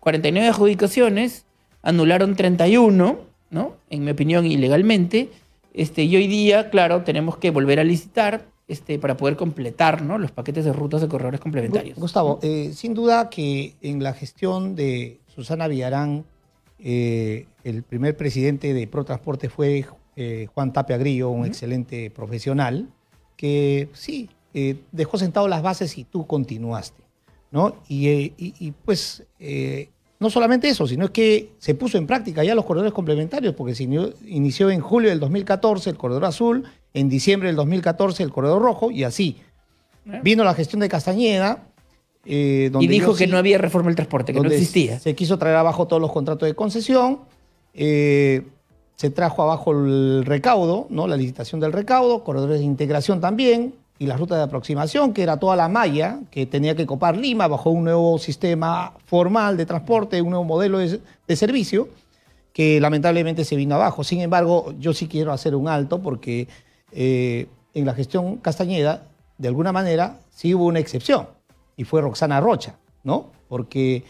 49 0.01 0.49
adjudicaciones, 0.49 1.45
anularon 1.83 2.37
31, 2.37 3.19
¿no? 3.51 3.77
En 3.91 4.05
mi 4.05 4.11
opinión, 4.11 4.47
ilegalmente. 4.47 5.29
Este, 5.75 6.05
y 6.05 6.17
hoy 6.17 6.27
día, 6.27 6.71
claro, 6.71 7.03
tenemos 7.03 7.37
que 7.37 7.51
volver 7.51 7.81
a 7.81 7.85
licitar 7.85 8.47
este, 8.71 9.01
para 9.01 9.17
poder 9.17 9.37
completar 9.37 10.01
¿no? 10.03 10.17
los 10.17 10.31
paquetes 10.31 10.65
de 10.65 10.73
rutas 10.73 11.01
de 11.01 11.09
corredores 11.09 11.41
complementarios. 11.41 11.99
Gustavo, 11.99 12.39
eh, 12.41 12.71
sin 12.73 12.95
duda 12.95 13.29
que 13.29 13.75
en 13.83 14.01
la 14.01 14.13
gestión 14.13 14.77
de 14.77 15.19
Susana 15.27 15.67
Villarán, 15.67 16.25
eh, 16.79 17.47
el 17.65 17.83
primer 17.83 18.17
presidente 18.17 18.73
de 18.73 18.87
ProTransporte 18.87 19.49
fue 19.49 19.87
eh, 20.15 20.47
Juan 20.55 20.73
Tapia 20.73 20.99
Grillo, 20.99 21.31
un 21.31 21.47
excelente 21.47 22.13
profesional, 22.13 22.89
que 23.37 23.89
sí, 23.93 24.31
dejó 24.93 25.19
sentado 25.19 25.49
las 25.49 25.63
bases 25.63 25.99
y 25.99 26.05
tú 26.05 26.29
continuaste. 26.29 27.03
¿no? 27.51 27.75
Y, 27.89 28.71
pues 28.85 29.25
no 30.21 30.31
solamente 30.31 30.69
eso, 30.69 30.87
sino 30.87 31.13
que 31.13 31.55
se 31.59 31.75
puso 31.75 31.99
en 31.99 32.07
práctica 32.07 32.45
ya 32.45 32.55
los 32.55 32.65
corredores 32.65 32.93
complementarios, 32.93 33.53
porque 33.57 33.75
se 33.75 33.83
inició 33.83 34.71
en 34.71 34.81
julio 34.81 35.11
del 35.11 35.19
2014 35.19 35.91
el 35.91 35.97
corredor 35.97 36.27
azul, 36.27 36.69
en 36.95 37.09
diciembre 37.09 37.49
del 37.49 37.57
2014 37.57 38.23
el 38.23 38.31
corredor 38.31 38.63
rojo, 38.63 38.91
y 38.91 39.05
así. 39.05 39.39
Vino 40.23 40.45
la 40.45 40.55
gestión 40.55 40.81
de 40.81 40.89
Castañeda. 40.89 41.65
Eh, 42.25 42.71
y 42.81 42.87
dijo 42.87 43.15
que 43.15 43.27
no 43.27 43.39
había 43.39 43.59
reforma 43.59 43.89
del 43.89 43.97
transporte, 43.97 44.33
que 44.33 44.41
no 44.41 44.49
existía. 44.49 44.99
Se 44.99 45.15
quiso 45.15 45.39
traer 45.39 45.57
abajo 45.57 45.87
todos 45.87 46.03
los 46.03 46.13
contratos 46.13 46.49
de 46.49 46.55
concesión. 46.55 47.21
Eh, 47.75 48.43
se 48.97 49.11
trajo 49.11 49.43
abajo 49.43 49.73
el 49.73 50.25
recaudo, 50.27 50.87
¿no? 50.91 51.07
la 51.07 51.17
licitación 51.17 51.61
del 51.61 51.73
recaudo, 51.73 52.23
corredores 52.23 52.59
de 52.59 52.67
integración 52.67 53.21
también, 53.21 53.75
y 54.01 54.07
la 54.07 54.17
ruta 54.17 54.37
de 54.37 54.43
aproximación, 54.43 55.13
que 55.13 55.23
era 55.23 55.39
toda 55.39 55.57
la 55.57 55.69
malla 55.69 56.21
que 56.31 56.47
tenía 56.47 56.75
que 56.75 56.87
copar 56.87 57.19
Lima 57.19 57.49
bajo 57.49 57.69
un 57.69 57.85
nuevo 57.85 58.19
sistema 58.19 58.95
formal 59.05 59.59
de 59.59 59.67
transporte, 59.67 60.23
un 60.23 60.31
nuevo 60.31 60.45
modelo 60.45 60.79
de, 60.79 61.37
servicio, 61.37 61.89
que 62.55 62.81
lamentablemente 62.81 63.45
se 63.45 63.57
vino 63.57 63.75
abajo. 63.75 64.03
Sin 64.03 64.23
embargo, 64.23 64.75
yo 64.79 64.95
sí 64.95 65.07
quiero 65.07 65.33
hacer 65.33 65.55
un 65.55 65.69
alto 65.69 66.01
porque 66.01 66.49
eh, 66.93 67.47
en 67.75 67.87
la 67.87 67.95
gestión 67.95 68.39
Castañeda, 68.39 69.09
de 69.39 69.49
alguna 69.49 69.73
manera, 69.73 70.21
sí 70.31 70.55
hubo 70.55 70.67
una 70.67 70.79
excepción, 70.79 71.29
y 71.77 71.85
fue 71.85 72.03
Roxana 72.03 72.41
Rocha, 72.41 72.77
¿no? 73.05 73.31
Porque, 73.49 74.05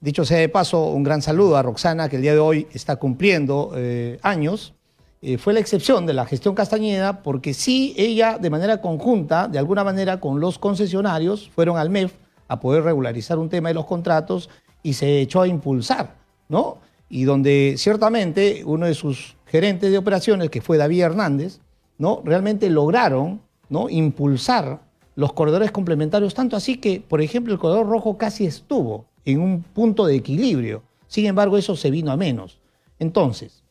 dicho 0.00 0.24
sea 0.24 0.38
de 0.38 0.48
paso, 0.48 0.86
un 0.86 1.02
gran 1.02 1.22
saludo 1.22 1.56
a 1.56 1.62
Roxana, 1.62 2.08
que 2.08 2.16
el 2.16 2.22
día 2.22 2.32
de 2.32 2.38
hoy 2.38 2.68
está 2.72 2.96
cumpliendo 2.96 3.72
eh, 3.74 4.18
años, 4.22 4.74
eh, 5.22 5.38
fue 5.38 5.54
la 5.54 5.60
excepción 5.60 6.06
de 6.06 6.12
la 6.12 6.26
gestión 6.26 6.54
Castañeda 6.54 7.22
porque 7.22 7.54
sí 7.54 7.94
ella 7.96 8.38
de 8.38 8.50
manera 8.50 8.80
conjunta, 8.80 9.48
de 9.48 9.58
alguna 9.58 9.82
manera 9.82 10.20
con 10.20 10.40
los 10.40 10.58
concesionarios, 10.58 11.50
fueron 11.54 11.78
al 11.78 11.90
MEF 11.90 12.12
a 12.48 12.60
poder 12.60 12.84
regularizar 12.84 13.38
un 13.38 13.48
tema 13.48 13.70
de 13.70 13.74
los 13.74 13.86
contratos 13.86 14.50
y 14.82 14.92
se 14.92 15.20
echó 15.20 15.40
a 15.42 15.48
impulsar, 15.48 16.14
¿no? 16.48 16.78
Y 17.08 17.24
donde 17.24 17.74
ciertamente 17.78 18.62
uno 18.64 18.86
de 18.86 18.94
sus 18.94 19.36
gerentes 19.46 19.90
de 19.90 19.98
operaciones, 19.98 20.50
que 20.50 20.60
fue 20.60 20.76
David 20.76 21.00
Hernández, 21.02 21.60
¿no? 21.98 22.22
Realmente 22.24 22.70
lograron, 22.70 23.40
¿no? 23.68 23.88
Impulsar 23.88 24.82
los 25.14 25.32
corredores 25.32 25.70
complementarios, 25.70 26.34
tanto 26.34 26.56
así 26.56 26.76
que, 26.76 27.00
por 27.00 27.22
ejemplo, 27.22 27.52
el 27.52 27.58
corredor 27.58 27.86
rojo 27.86 28.18
casi 28.18 28.46
estuvo 28.46 29.06
en 29.24 29.40
un 29.40 29.62
punto 29.62 30.06
de 30.06 30.16
equilibrio. 30.16 30.82
Sin 31.06 31.26
embargo, 31.26 31.56
eso 31.56 31.74
se 31.76 31.90
vino 31.90 32.12
a 32.12 32.16
menos. 32.16 32.58
Entonces, 32.98 33.62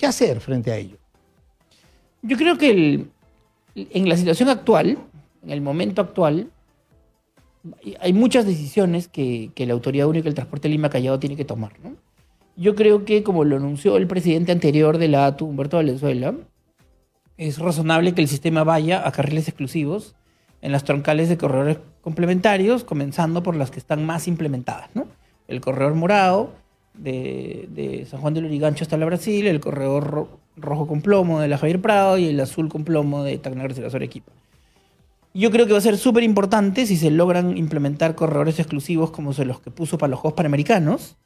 ¿Qué 0.00 0.06
hacer 0.06 0.40
frente 0.40 0.72
a 0.72 0.78
ello? 0.78 0.96
Yo 2.22 2.38
creo 2.38 2.56
que 2.56 3.04
en 3.74 4.08
la 4.08 4.16
situación 4.16 4.48
actual, 4.48 4.96
en 5.42 5.50
el 5.50 5.60
momento 5.60 6.00
actual, 6.00 6.48
hay 8.00 8.14
muchas 8.14 8.46
decisiones 8.46 9.08
que, 9.08 9.52
la 9.54 9.74
Autoridad 9.74 10.06
Única 10.06 10.24
del 10.24 10.32
Transporte 10.32 10.70
Lima 10.70 10.88
Callao 10.88 11.18
tiene 11.18 11.36
que 11.36 11.44
tomar. 11.44 11.72
Yo 12.56 12.74
creo 12.74 13.04
que, 13.04 13.22
como 13.22 13.44
lo 13.44 13.56
anunció 13.56 13.98
el 13.98 14.06
presidente 14.06 14.52
anterior 14.52 14.96
de 14.96 15.08
la 15.08 15.26
ATU, 15.26 15.44
Humberto 15.44 15.76
Valenzuela, 15.76 16.34
es 17.40 17.58
razonable 17.58 18.12
que 18.12 18.20
el 18.20 18.28
sistema 18.28 18.64
vaya 18.64 19.06
a 19.08 19.12
carriles 19.12 19.48
exclusivos 19.48 20.14
en 20.60 20.72
las 20.72 20.84
troncales 20.84 21.30
de 21.30 21.38
corredores 21.38 21.78
complementarios, 22.02 22.84
comenzando 22.84 23.42
por 23.42 23.56
las 23.56 23.70
que 23.70 23.78
están 23.78 24.04
más 24.04 24.28
implementadas. 24.28 24.90
El 25.48 25.62
corredor 25.62 25.94
morado, 25.94 26.52
de, 26.92 28.06
San 28.10 28.20
Juan 28.20 28.34
del 28.34 28.44
Urigancho 28.44 28.84
hasta 28.84 28.98
la 28.98 29.06
Brasil, 29.06 29.46
el 29.46 29.58
corredor 29.58 30.28
rojo 30.54 30.86
con 30.86 31.00
plomo 31.00 31.40
de 31.40 31.48
la 31.48 31.56
Javier 31.56 31.80
Prado 31.80 32.18
y 32.18 32.26
el 32.26 32.38
azul 32.40 32.68
con 32.68 32.84
plomo 32.84 33.24
de 33.24 33.38
Tacna 33.38 33.62
García 33.62 33.88
Equipa. 34.02 34.32
Yo 35.32 35.50
creo 35.50 35.64
que 35.64 35.72
va 35.72 35.78
a 35.78 35.82
ser 35.82 35.96
súper 35.96 36.24
importante 36.24 36.84
si 36.84 36.98
se 36.98 37.10
logran 37.10 37.56
implementar 37.56 38.16
corredores 38.16 38.58
exclusivos 38.58 39.12
como 39.12 39.32
los 39.32 39.60
que 39.60 39.70
puso 39.70 39.96
para 39.96 40.10
los 40.10 40.20
Juegos 40.20 40.36
Panamericanos, 40.36 41.16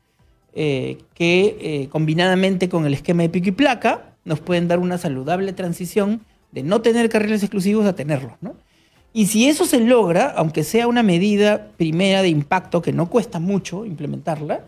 eh, 0.52 0.98
que 1.14 1.56
eh, 1.60 1.88
combinadamente 1.88 2.68
con 2.68 2.86
el 2.86 2.94
esquema 2.94 3.22
de 3.22 3.30
pico 3.30 3.48
y 3.48 3.52
placa 3.52 4.13
nos 4.24 4.40
pueden 4.40 4.68
dar 4.68 4.78
una 4.78 4.98
saludable 4.98 5.52
transición 5.52 6.22
de 6.52 6.62
no 6.62 6.80
tener 6.80 7.08
carriles 7.08 7.42
exclusivos 7.42 7.86
a 7.86 7.94
tenerlos. 7.94 8.32
Y 9.12 9.26
si 9.26 9.48
eso 9.48 9.64
se 9.64 9.80
logra, 9.80 10.32
aunque 10.36 10.64
sea 10.64 10.88
una 10.88 11.02
medida 11.02 11.68
primera 11.76 12.22
de 12.22 12.28
impacto 12.28 12.82
que 12.82 12.92
no 12.92 13.08
cuesta 13.10 13.38
mucho 13.38 13.84
implementarla, 13.84 14.64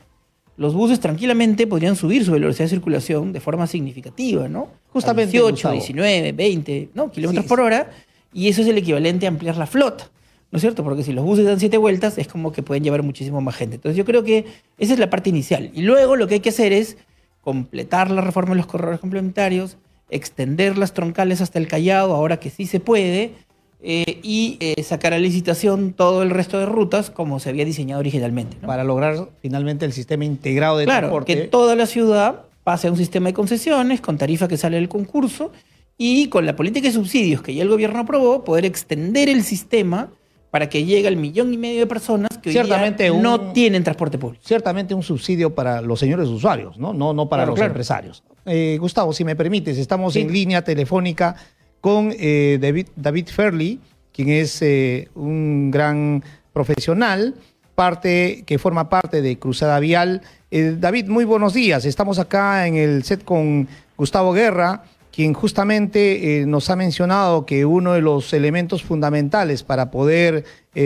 los 0.57 0.75
buses 0.75 1.01
tranquilamente 1.01 1.67
podrían 1.67 1.97
subir 1.97 2.25
su 2.25 2.33
velocidad 2.33 2.65
de 2.65 2.71
circulación 2.71 3.33
de 3.33 3.41
forma 3.41 3.67
significativa, 3.67 4.49
¿no? 4.49 4.69
Justamente. 4.93 5.33
18, 5.33 5.73
19, 5.73 6.33
20 6.33 6.89
¿no? 6.95 7.11
kilómetros 7.11 7.47
por 7.47 7.61
hora, 7.61 7.91
y 8.33 8.49
eso 8.49 8.63
es 8.63 8.69
el 8.69 8.79
equivalente 8.79 9.27
a 9.27 9.29
ampliar 9.29 9.57
la 9.57 9.67
flota, 9.67 10.11
¿no 10.51 10.57
es 10.57 10.63
cierto? 10.63 10.83
Porque 10.83 11.03
si 11.03 11.13
los 11.13 11.25
buses 11.25 11.45
dan 11.45 11.61
siete 11.61 11.77
vueltas, 11.77 12.17
es 12.17 12.29
como 12.29 12.53
que 12.53 12.63
pueden 12.63 12.85
llevar 12.85 13.03
muchísimo 13.03 13.41
más 13.41 13.55
gente. 13.57 13.77
Entonces 13.77 13.97
yo 13.97 14.05
creo 14.05 14.25
que 14.25 14.47
esa 14.79 14.95
es 14.95 14.99
la 14.99 15.11
parte 15.11 15.29
inicial. 15.29 15.71
Y 15.75 15.83
luego 15.83 16.17
lo 16.17 16.27
que 16.27 16.35
hay 16.35 16.41
que 16.41 16.51
hacer 16.51 16.73
es 16.73 16.97
completar 17.47 18.11
la 18.11 18.23
reforma 18.23 18.51
de 18.51 18.57
los 18.57 18.67
corredores 18.67 18.99
complementarios, 18.99 19.77
extender 20.11 20.77
las 20.77 20.95
troncales 20.95 21.41
hasta 21.41 21.61
el 21.61 21.69
Callao, 21.69 22.13
ahora 22.13 22.41
que 22.41 22.51
sí 22.51 22.67
se 22.67 22.81
puede, 22.81 23.35
eh, 23.81 24.19
y 24.25 24.57
eh, 24.59 24.83
sacar 24.83 25.13
a 25.13 25.19
licitación 25.21 25.93
todo 25.93 26.25
el 26.25 26.31
resto 26.31 26.59
de 26.59 26.67
rutas 26.67 27.09
como 27.09 27.39
se 27.39 27.51
había 27.51 27.65
diseñado 27.65 28.01
originalmente. 28.01 28.57
Para 28.67 28.83
lograr 28.83 29.29
finalmente 29.43 29.85
el 29.85 29.93
sistema 29.93 30.25
integrado 30.25 30.77
de 30.77 30.87
claro, 30.87 31.25
que 31.25 31.37
toda 31.37 31.77
la 31.77 31.87
ciudad 31.87 32.47
pase 32.65 32.89
a 32.89 32.91
un 32.91 32.97
sistema 32.97 33.29
de 33.29 33.35
concesiones 33.35 34.01
con 34.01 34.19
tarifa 34.19 34.49
que 34.49 34.57
sale 34.57 34.79
del 34.79 34.89
concurso 34.89 35.53
y 35.97 36.27
con 36.27 36.47
la 36.47 36.57
política 36.57 36.89
de 36.89 36.95
subsidios 36.95 37.43
que 37.43 37.55
ya 37.55 37.63
el 37.63 37.69
gobierno 37.69 38.01
aprobó, 38.01 38.43
poder 38.43 38.65
extender 38.65 39.29
el 39.29 39.45
sistema 39.45 40.09
para 40.57 40.71
que 40.71 40.87
llegue 40.87 41.07
al 41.07 41.17
millón 41.17 41.53
y 41.53 41.59
medio 41.59 41.81
de 41.81 41.87
personas 41.87 42.31
que 42.41 42.51
ciertamente 42.51 43.11
no 43.11 43.53
tienen 43.53 43.85
transporte 43.85 44.17
público. 44.17 44.43
Ciertamente 44.43 44.95
un 44.95 45.03
subsidio 45.03 45.55
para 45.55 45.83
los 45.83 46.01
señores 46.01 46.31
usuarios, 46.31 46.79
no, 46.79 46.95
no, 46.95 47.13
no 47.13 47.29
para 47.29 47.45
los 47.45 47.61
empresarios. 47.61 48.23
Eh, 48.47 48.79
Gustavo, 48.81 49.13
si 49.13 49.23
me 49.23 49.37
permites, 49.37 49.77
estamos 49.77 50.17
en 50.17 50.33
línea 50.33 50.65
telefónica 50.65 51.37
con 51.83 52.11
eh, 52.19 52.57
David, 52.59 52.87
David 52.97 53.29
Fairley, 53.29 53.81
quien 54.15 54.31
es 54.31 54.63
eh, 54.63 55.11
un 55.15 55.71
gran 55.71 56.25
profesional, 56.55 57.35
parte, 57.75 58.43
que 58.47 58.59
forma 58.59 58.89
parte 58.89 59.21
de 59.21 59.39
Cruzada 59.39 59.79
Vial. 59.79 60.23
David, 60.51 61.09
muy 61.09 61.27
buenos 61.27 61.53
días. 61.53 61.85
Estamos 61.85 62.19
acá 62.19 62.67
en 62.67 62.77
el 62.77 63.05
set 63.05 63.25
con 63.25 63.69
Gustavo 63.99 64.33
Guerra, 64.33 64.85
quien 65.17 65.33
justamente 65.33 66.45
nos 66.47 66.69
ha 66.69 66.77
mencionado 66.77 67.47
que 67.47 67.65
uno 67.65 67.95
de 67.95 68.03
los 68.03 68.35
elementos 68.35 68.83
fundamentales 68.83 69.63
para 69.63 69.91
poder 69.91 70.45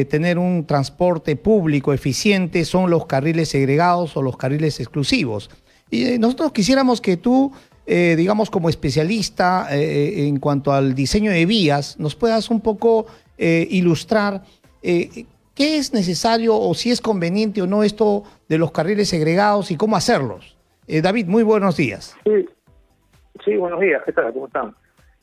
tener 0.09 0.39
un 0.39 0.67
transporte 0.67 1.35
público 1.35 1.93
eficiente 1.93 2.65
son 2.65 2.91
los 2.91 3.07
carriles 3.07 3.49
segregados 3.49 4.17
o 4.17 4.23
los 4.23 4.37
carriles 4.37 4.79
exclusivos. 4.79 5.51
Y 5.91 6.17
nosotros 6.21 6.53
quisiéramos 6.53 7.01
que 7.01 7.17
tú 7.17 7.53
eh, 7.93 8.15
digamos, 8.17 8.51
como 8.51 8.69
especialista 8.69 9.67
eh, 9.73 10.29
en 10.29 10.39
cuanto 10.39 10.73
al 10.73 10.95
diseño 10.95 11.33
de 11.33 11.45
vías, 11.45 11.99
nos 11.99 12.15
puedas 12.15 12.49
un 12.49 12.61
poco 12.61 13.07
eh, 13.37 13.67
ilustrar 13.69 14.45
qué 14.81 15.27
es 15.57 15.93
necesario 15.93 16.57
o 16.57 16.73
si 16.75 16.93
es 16.93 17.01
conveniente 17.01 17.61
o 17.61 17.67
no 17.67 17.83
esto 17.83 18.23
de 18.49 18.59
los 18.59 18.71
carriles 18.71 19.09
segregados 19.09 19.73
y 19.73 19.77
cómo 19.77 19.97
hacerlos. 19.97 20.57
David, 20.87 21.27
muy 21.27 21.43
buenos 21.43 21.77
días. 21.77 22.15
Sí, 22.25 22.47
sí 23.44 23.56
buenos 23.56 23.80
días, 23.80 24.02
¿qué 24.04 24.12
tal? 24.12 24.32
¿Cómo 24.32 24.47
están? 24.47 24.75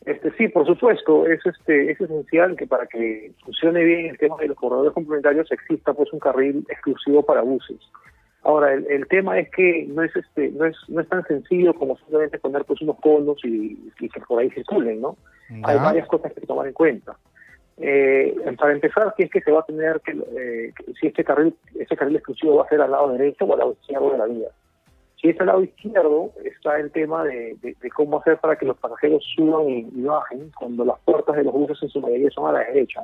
Este, 0.05 0.31
sí, 0.37 0.47
por 0.47 0.65
supuesto, 0.65 1.27
es, 1.27 1.45
este, 1.45 1.91
es 1.91 1.99
esencial 1.99 2.55
que 2.55 2.65
para 2.65 2.87
que 2.87 3.33
funcione 3.43 3.83
bien 3.83 4.05
el 4.05 4.17
tema 4.17 4.37
de 4.37 4.47
los 4.47 4.57
corredores 4.57 4.93
complementarios 4.93 5.51
exista 5.51 5.93
pues 5.93 6.11
un 6.13 6.19
carril 6.19 6.65
exclusivo 6.69 7.23
para 7.23 7.41
buses. 7.41 7.79
Ahora, 8.43 8.73
el, 8.73 9.05
tema 9.07 9.37
es 9.37 9.49
que 9.51 9.85
no 9.89 10.03
es 10.03 10.15
este 10.15 10.49
no 10.51 10.65
es 10.65 10.77
no 10.87 11.01
es 11.01 11.09
tan 11.09 11.25
sencillo 11.25 11.73
como 11.73 11.97
simplemente 11.97 12.39
poner 12.39 12.63
pues 12.63 12.81
unos 12.81 12.97
conos 13.01 13.37
y, 13.43 13.91
que 13.99 14.21
por 14.21 14.39
ahí 14.39 14.49
circulen, 14.51 15.01
¿no? 15.01 15.17
Hay 15.63 15.77
varias 15.77 16.07
cosas 16.07 16.31
que 16.31 16.45
tomar 16.45 16.67
en 16.67 16.73
cuenta. 16.73 17.17
Eh, 17.79 18.35
para 18.57 18.71
empezar, 18.71 19.13
si 19.17 19.23
es 19.23 19.31
que 19.31 19.41
se 19.41 19.51
va 19.51 19.59
a 19.59 19.65
tener 19.65 19.99
que, 19.99 20.11
eh, 20.11 20.73
si 20.99 21.07
este 21.07 21.25
carril, 21.25 21.53
este 21.77 21.97
carril 21.97 22.15
exclusivo 22.15 22.55
va 22.55 22.63
a 22.63 22.69
ser 22.69 22.79
al 22.81 22.91
lado 22.91 23.11
derecho 23.11 23.43
o 23.43 23.53
al 23.53 23.59
lado 23.59 23.73
izquierdo 23.73 24.11
de 24.11 24.17
la 24.17 24.25
vía. 24.25 24.47
Si 25.19 25.29
es 25.29 25.39
al 25.39 25.47
lado 25.47 25.63
izquierdo, 25.63 26.31
está 26.43 26.79
el 26.79 26.91
tema 26.91 27.23
de, 27.23 27.57
cómo 27.95 28.19
hacer 28.19 28.37
para 28.37 28.55
que 28.55 28.65
los 28.65 28.77
pasajeros 28.77 29.23
suban 29.35 29.67
y, 29.69 29.83
bajen 30.01 30.51
cuando 30.57 30.85
las 30.85 30.99
puertas 30.99 31.35
de 31.35 31.43
los 31.43 31.53
buses 31.53 31.81
en 31.81 31.89
su 31.89 32.01
mayoría 32.01 32.29
son 32.29 32.49
a 32.49 32.51
la 32.51 32.59
derecha. 32.59 33.01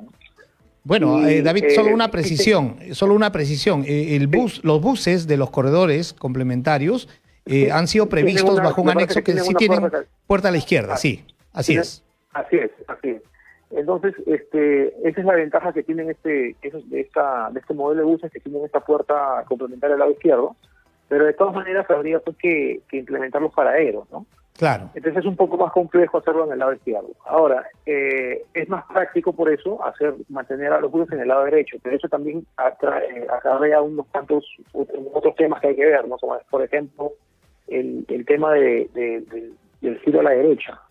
Bueno, 0.83 1.25
eh, 1.25 1.41
David, 1.41 1.69
solo 1.69 1.93
una 1.93 2.11
precisión, 2.11 2.77
solo 2.91 3.15
una 3.15 3.31
precisión. 3.31 3.83
el 3.87 4.27
bus, 4.27 4.63
los 4.63 4.81
buses 4.81 5.27
de 5.27 5.37
los 5.37 5.49
corredores 5.49 6.13
complementarios 6.13 7.09
han 7.71 7.87
sido 7.87 8.07
previstos 8.09 8.57
bajo 8.57 8.81
un 8.81 8.89
anexo 8.89 9.23
que, 9.23 9.33
sí 9.33 9.53
tienen 9.55 9.89
puerta 10.27 10.49
a 10.49 10.51
la 10.51 10.57
izquierda, 10.57 10.97
sí, 10.97 11.25
así 11.51 11.77
es. 11.77 12.03
Así 12.33 12.57
es, 12.57 12.71
así 12.87 13.09
es. 13.09 13.21
Entonces, 13.71 14.13
este, 14.27 14.87
esa 15.07 15.19
es 15.19 15.25
la 15.25 15.33
ventaja 15.33 15.73
que 15.73 15.83
tienen 15.83 16.09
este, 16.09 16.55
de, 16.61 16.99
esta, 16.99 17.49
de 17.51 17.59
este 17.59 17.73
modelo 17.73 18.01
de 18.01 18.07
buses 18.07 18.31
que 18.31 18.39
tienen 18.39 18.63
esta 18.65 18.81
puerta 18.81 19.43
complementaria 19.47 19.95
al 19.95 19.99
lado 19.99 20.11
izquierdo, 20.11 20.55
pero 21.13 21.27
de 21.27 21.33
todas 21.33 21.53
maneras 21.53 21.87
habría 21.91 22.19
pues, 22.19 22.35
que, 22.37 22.81
que 22.89 22.97
implementar 22.97 23.39
los 23.39 23.53
paraderos, 23.53 24.09
¿no? 24.11 24.25
Claro. 24.57 24.89
Entonces 24.95 25.19
es 25.19 25.27
un 25.27 25.35
poco 25.35 25.57
más 25.57 25.71
complejo 25.71 26.17
hacerlo 26.17 26.45
en 26.45 26.53
el 26.53 26.57
lado 26.57 26.73
izquierdo. 26.73 27.11
Ahora, 27.23 27.67
eh, 27.85 28.43
es 28.51 28.67
más 28.67 28.83
práctico 28.85 29.31
por 29.31 29.51
eso 29.51 29.85
hacer 29.85 30.15
mantener 30.27 30.73
a 30.73 30.79
los 30.79 30.89
buses 30.89 31.13
en 31.13 31.19
el 31.19 31.27
lado 31.27 31.45
derecho, 31.45 31.77
pero 31.83 31.95
eso 31.95 32.07
también 32.07 32.47
atrae, 32.57 33.27
acarrea 33.29 33.79
unos 33.83 34.07
cuantos 34.07 34.43
otros 34.73 35.35
temas 35.35 35.61
que 35.61 35.67
hay 35.67 35.75
que 35.75 35.85
ver, 35.85 36.07
¿no? 36.07 36.17
Como, 36.17 36.35
por 36.49 36.63
ejemplo, 36.63 37.11
el, 37.67 38.05
el 38.07 38.25
tema 38.25 38.53
de, 38.53 38.89
del 39.81 39.99
giro 39.99 40.19
a 40.19 40.23
la 40.23 40.31
derecha. 40.31 40.81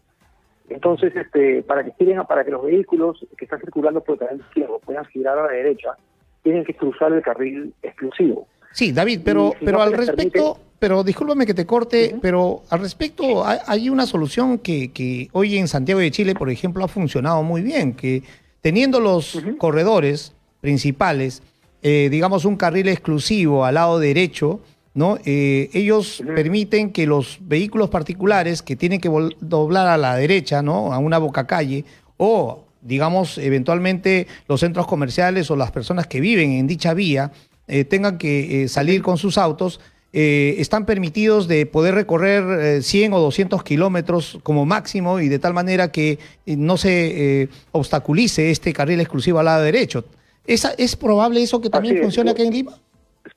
Entonces, 0.68 1.16
este, 1.16 1.64
para 1.64 1.82
que 1.82 1.90
giren, 1.98 2.22
para 2.26 2.44
que 2.44 2.52
los 2.52 2.62
vehículos 2.62 3.26
que 3.36 3.44
están 3.44 3.58
circulando 3.58 4.00
por 4.02 4.14
el 4.14 4.20
carril 4.20 4.40
izquierdo 4.40 4.78
puedan 4.78 5.04
girar 5.06 5.36
a 5.36 5.46
la 5.46 5.52
derecha, 5.52 5.96
tienen 6.44 6.64
que 6.64 6.74
cruzar 6.74 7.12
el 7.12 7.22
carril 7.22 7.74
exclusivo. 7.82 8.46
Sí, 8.72 8.92
David, 8.92 9.20
pero, 9.24 9.54
pero 9.64 9.82
al 9.82 9.92
respecto, 9.92 10.58
pero 10.78 11.04
discúlpame 11.04 11.46
que 11.46 11.54
te 11.54 11.66
corte, 11.66 12.16
pero 12.20 12.62
al 12.70 12.80
respecto 12.80 13.44
hay, 13.44 13.88
una 13.90 14.06
solución 14.06 14.58
que, 14.58 14.90
que, 14.92 15.28
hoy 15.32 15.58
en 15.58 15.68
Santiago 15.68 16.00
de 16.00 16.10
Chile, 16.10 16.34
por 16.34 16.50
ejemplo, 16.50 16.84
ha 16.84 16.88
funcionado 16.88 17.42
muy 17.42 17.62
bien, 17.62 17.92
que 17.92 18.22
teniendo 18.60 19.00
los 19.00 19.38
corredores 19.58 20.32
principales, 20.60 21.42
eh, 21.82 22.08
digamos 22.10 22.44
un 22.44 22.56
carril 22.56 22.88
exclusivo 22.88 23.64
al 23.64 23.74
lado 23.74 23.98
derecho, 23.98 24.60
¿no? 24.94 25.18
Eh, 25.24 25.70
ellos 25.72 26.22
permiten 26.24 26.92
que 26.92 27.06
los 27.06 27.38
vehículos 27.40 27.90
particulares 27.90 28.62
que 28.62 28.76
tienen 28.76 29.00
que 29.00 29.10
doblar 29.40 29.88
a 29.88 29.96
la 29.96 30.16
derecha, 30.16 30.62
¿no? 30.62 30.92
A 30.92 30.98
una 30.98 31.18
boca 31.18 31.46
calle, 31.46 31.84
o 32.16 32.64
digamos, 32.80 33.38
eventualmente 33.38 34.26
los 34.48 34.60
centros 34.60 34.86
comerciales 34.86 35.50
o 35.50 35.56
las 35.56 35.70
personas 35.70 36.06
que 36.06 36.20
viven 36.20 36.52
en 36.52 36.66
dicha 36.66 36.94
vía 36.94 37.32
eh, 37.72 37.84
tengan 37.84 38.18
que 38.18 38.64
eh, 38.64 38.68
salir 38.68 39.02
con 39.02 39.16
sus 39.16 39.38
autos, 39.38 39.80
están 40.14 40.84
permitidos 40.84 41.48
de 41.48 41.64
poder 41.64 41.94
recorrer 41.94 42.82
100 42.82 43.14
o 43.14 43.18
200 43.18 43.64
kilómetros 43.64 44.38
como 44.42 44.66
máximo 44.66 45.20
y 45.20 45.30
de 45.30 45.38
tal 45.38 45.54
manera 45.54 45.90
que 45.90 46.18
no 46.44 46.76
se 46.76 47.48
obstaculice 47.70 48.50
este 48.50 48.74
carril 48.74 49.00
exclusivo 49.00 49.38
al 49.38 49.46
lado 49.46 49.62
derecho. 49.62 50.04
¿Es, 50.46 50.66
¿Es 50.76 50.96
probable 50.96 51.42
eso 51.42 51.62
que 51.62 51.70
también 51.70 52.02
funcione 52.02 52.30
aquí 52.30 52.42
en 52.42 52.52
Lima? 52.52 52.72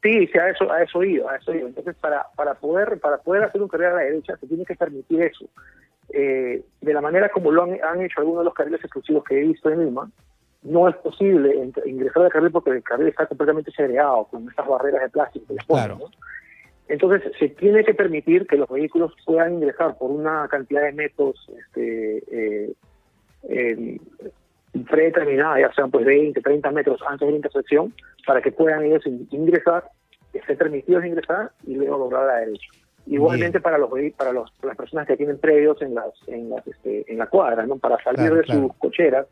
Sí, 0.03 0.27
sí, 0.27 0.37
a 0.37 0.49
eso, 0.49 0.69
a 0.69 0.83
eso 0.83 1.01
ido, 1.01 1.29
a 1.29 1.37
eso 1.37 1.53
ido. 1.53 1.67
Entonces, 1.67 1.95
para, 1.95 2.25
para 2.35 2.55
poder, 2.55 2.99
para 2.99 3.19
poder 3.19 3.43
hacer 3.43 3.61
un 3.61 3.69
carril 3.69 3.87
a 3.87 3.93
la 3.93 4.01
derecha, 4.01 4.35
se 4.37 4.47
tiene 4.47 4.65
que 4.65 4.75
permitir 4.75 5.21
eso. 5.21 5.45
Eh, 6.09 6.63
de 6.81 6.93
la 6.93 7.01
manera 7.01 7.29
como 7.29 7.51
lo 7.51 7.63
han, 7.63 8.01
hecho 8.01 8.19
algunos 8.19 8.41
de 8.41 8.45
los 8.45 8.53
carriles 8.53 8.79
exclusivos 8.81 9.24
que 9.24 9.39
he 9.39 9.48
visto 9.48 9.69
en 9.69 9.85
Lima, 9.85 10.09
no 10.65 10.89
es 10.89 10.95
posible 10.97 11.71
ingresar 11.85 12.23
al 12.23 12.31
carril 12.31 12.51
porque 12.51 12.71
el 12.71 12.83
carril 12.83 13.07
está 13.07 13.27
completamente 13.27 13.71
segregado 13.71 14.25
con 14.25 14.47
estas 14.49 14.67
barreras 14.67 15.03
de 15.03 15.09
plástico 15.09 15.45
que 15.47 15.55
claro. 15.65 16.09
Entonces, 16.87 17.31
se 17.39 17.49
tiene 17.49 17.83
que 17.83 17.95
permitir 17.95 18.45
que 18.45 18.57
los 18.57 18.69
vehículos 18.69 19.13
puedan 19.25 19.55
ingresar 19.55 19.97
por 19.97 20.11
una 20.11 20.47
cantidad 20.47 20.83
de 20.83 20.91
metros 20.91 21.49
este, 21.57 22.23
eh, 22.31 22.73
eh, 23.49 23.99
predeterminada, 24.87 25.59
ya 25.61 25.73
sean 25.73 25.89
pues 25.89 26.05
20, 26.05 26.41
30 26.41 26.71
metros 26.71 27.01
antes 27.07 27.25
de 27.25 27.31
la 27.31 27.37
intersección, 27.37 27.93
para 28.25 28.41
que 28.41 28.51
puedan 28.51 28.83
ellos 28.83 29.03
ingresar, 29.05 29.85
estén 30.31 30.57
permitidos 30.57 31.05
ingresar 31.05 31.51
y 31.65 31.75
luego 31.75 31.97
lograr 31.97 32.23
a 32.23 32.33
la 32.33 32.39
derecha. 32.41 32.67
Igualmente 33.07 33.59
para 33.59 33.77
los 33.77 33.89
para 34.17 34.31
los 34.31 34.51
las 34.63 34.75
personas 34.75 35.07
que 35.07 35.15
tienen 35.15 35.37
predios 35.37 35.79
en 35.83 35.93
las 35.93 36.11
en 36.27 36.49
las 36.49 36.65
este, 36.67 37.05
en 37.11 37.19
la 37.19 37.27
cuadra, 37.27 37.63
¿no? 37.65 37.77
Para 37.77 38.03
salir 38.03 38.33
de 38.33 38.43
sus 38.43 38.73
cocheras 38.77 39.27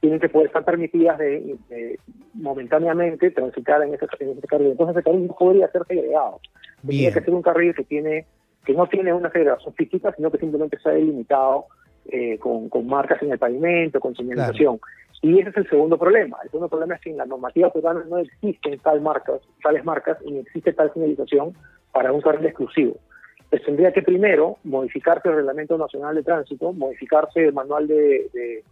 tienen 0.00 0.20
que 0.20 0.28
poder 0.28 0.46
estar 0.48 0.64
permitidas 0.64 1.18
de, 1.18 1.98
momentáneamente 2.34 3.30
transitar 3.30 3.82
en 3.82 3.94
ese, 3.94 4.06
en 4.20 4.40
carril. 4.42 4.68
Entonces 4.68 4.96
ese 4.96 5.04
carril 5.04 5.26
no 5.26 5.34
podría 5.34 5.68
ser 5.70 5.82
segregado. 5.86 6.40
Tiene 6.86 7.12
que 7.12 7.20
ser 7.20 7.34
un 7.34 7.42
carril 7.42 7.74
que 7.74 7.84
tiene 7.84 8.26
que 8.64 8.74
no 8.74 8.86
tiene 8.86 9.14
una 9.14 9.30
segregación 9.30 9.72
física, 9.74 10.12
sino 10.14 10.30
que 10.30 10.36
simplemente 10.36 10.76
está 10.76 10.90
delimitado 10.90 11.66
eh, 12.04 12.36
con, 12.38 12.68
con, 12.68 12.86
marcas 12.86 13.22
en 13.22 13.32
el 13.32 13.38
pavimento, 13.38 13.98
con 13.98 14.14
señalización. 14.14 14.78
Y 15.22 15.40
ese 15.40 15.50
es 15.50 15.56
el 15.56 15.68
segundo 15.70 15.98
problema. 15.98 16.36
El 16.44 16.50
segundo 16.50 16.68
problema 16.68 16.94
es 16.94 17.00
que 17.00 17.10
en 17.10 17.16
la 17.16 17.24
normativa 17.24 17.72
peruana 17.72 18.04
no 18.08 18.18
existen 18.18 18.78
tal 18.80 19.00
marcas, 19.00 19.40
tales 19.62 19.84
marcas 19.84 20.18
y 20.24 20.32
no 20.32 20.40
existe 20.40 20.74
tal 20.74 20.92
señalización 20.92 21.54
para 21.92 22.12
un 22.12 22.20
carril 22.20 22.46
exclusivo. 22.46 22.98
Pues 23.50 23.64
tendría 23.64 23.92
que 23.92 24.02
primero 24.02 24.58
modificarse 24.64 25.28
el 25.28 25.36
Reglamento 25.36 25.78
Nacional 25.78 26.14
de 26.14 26.22
Tránsito, 26.22 26.72
modificarse 26.72 27.46
el 27.46 27.54
manual 27.54 27.88
de, 27.88 28.28
de, 28.34 28.64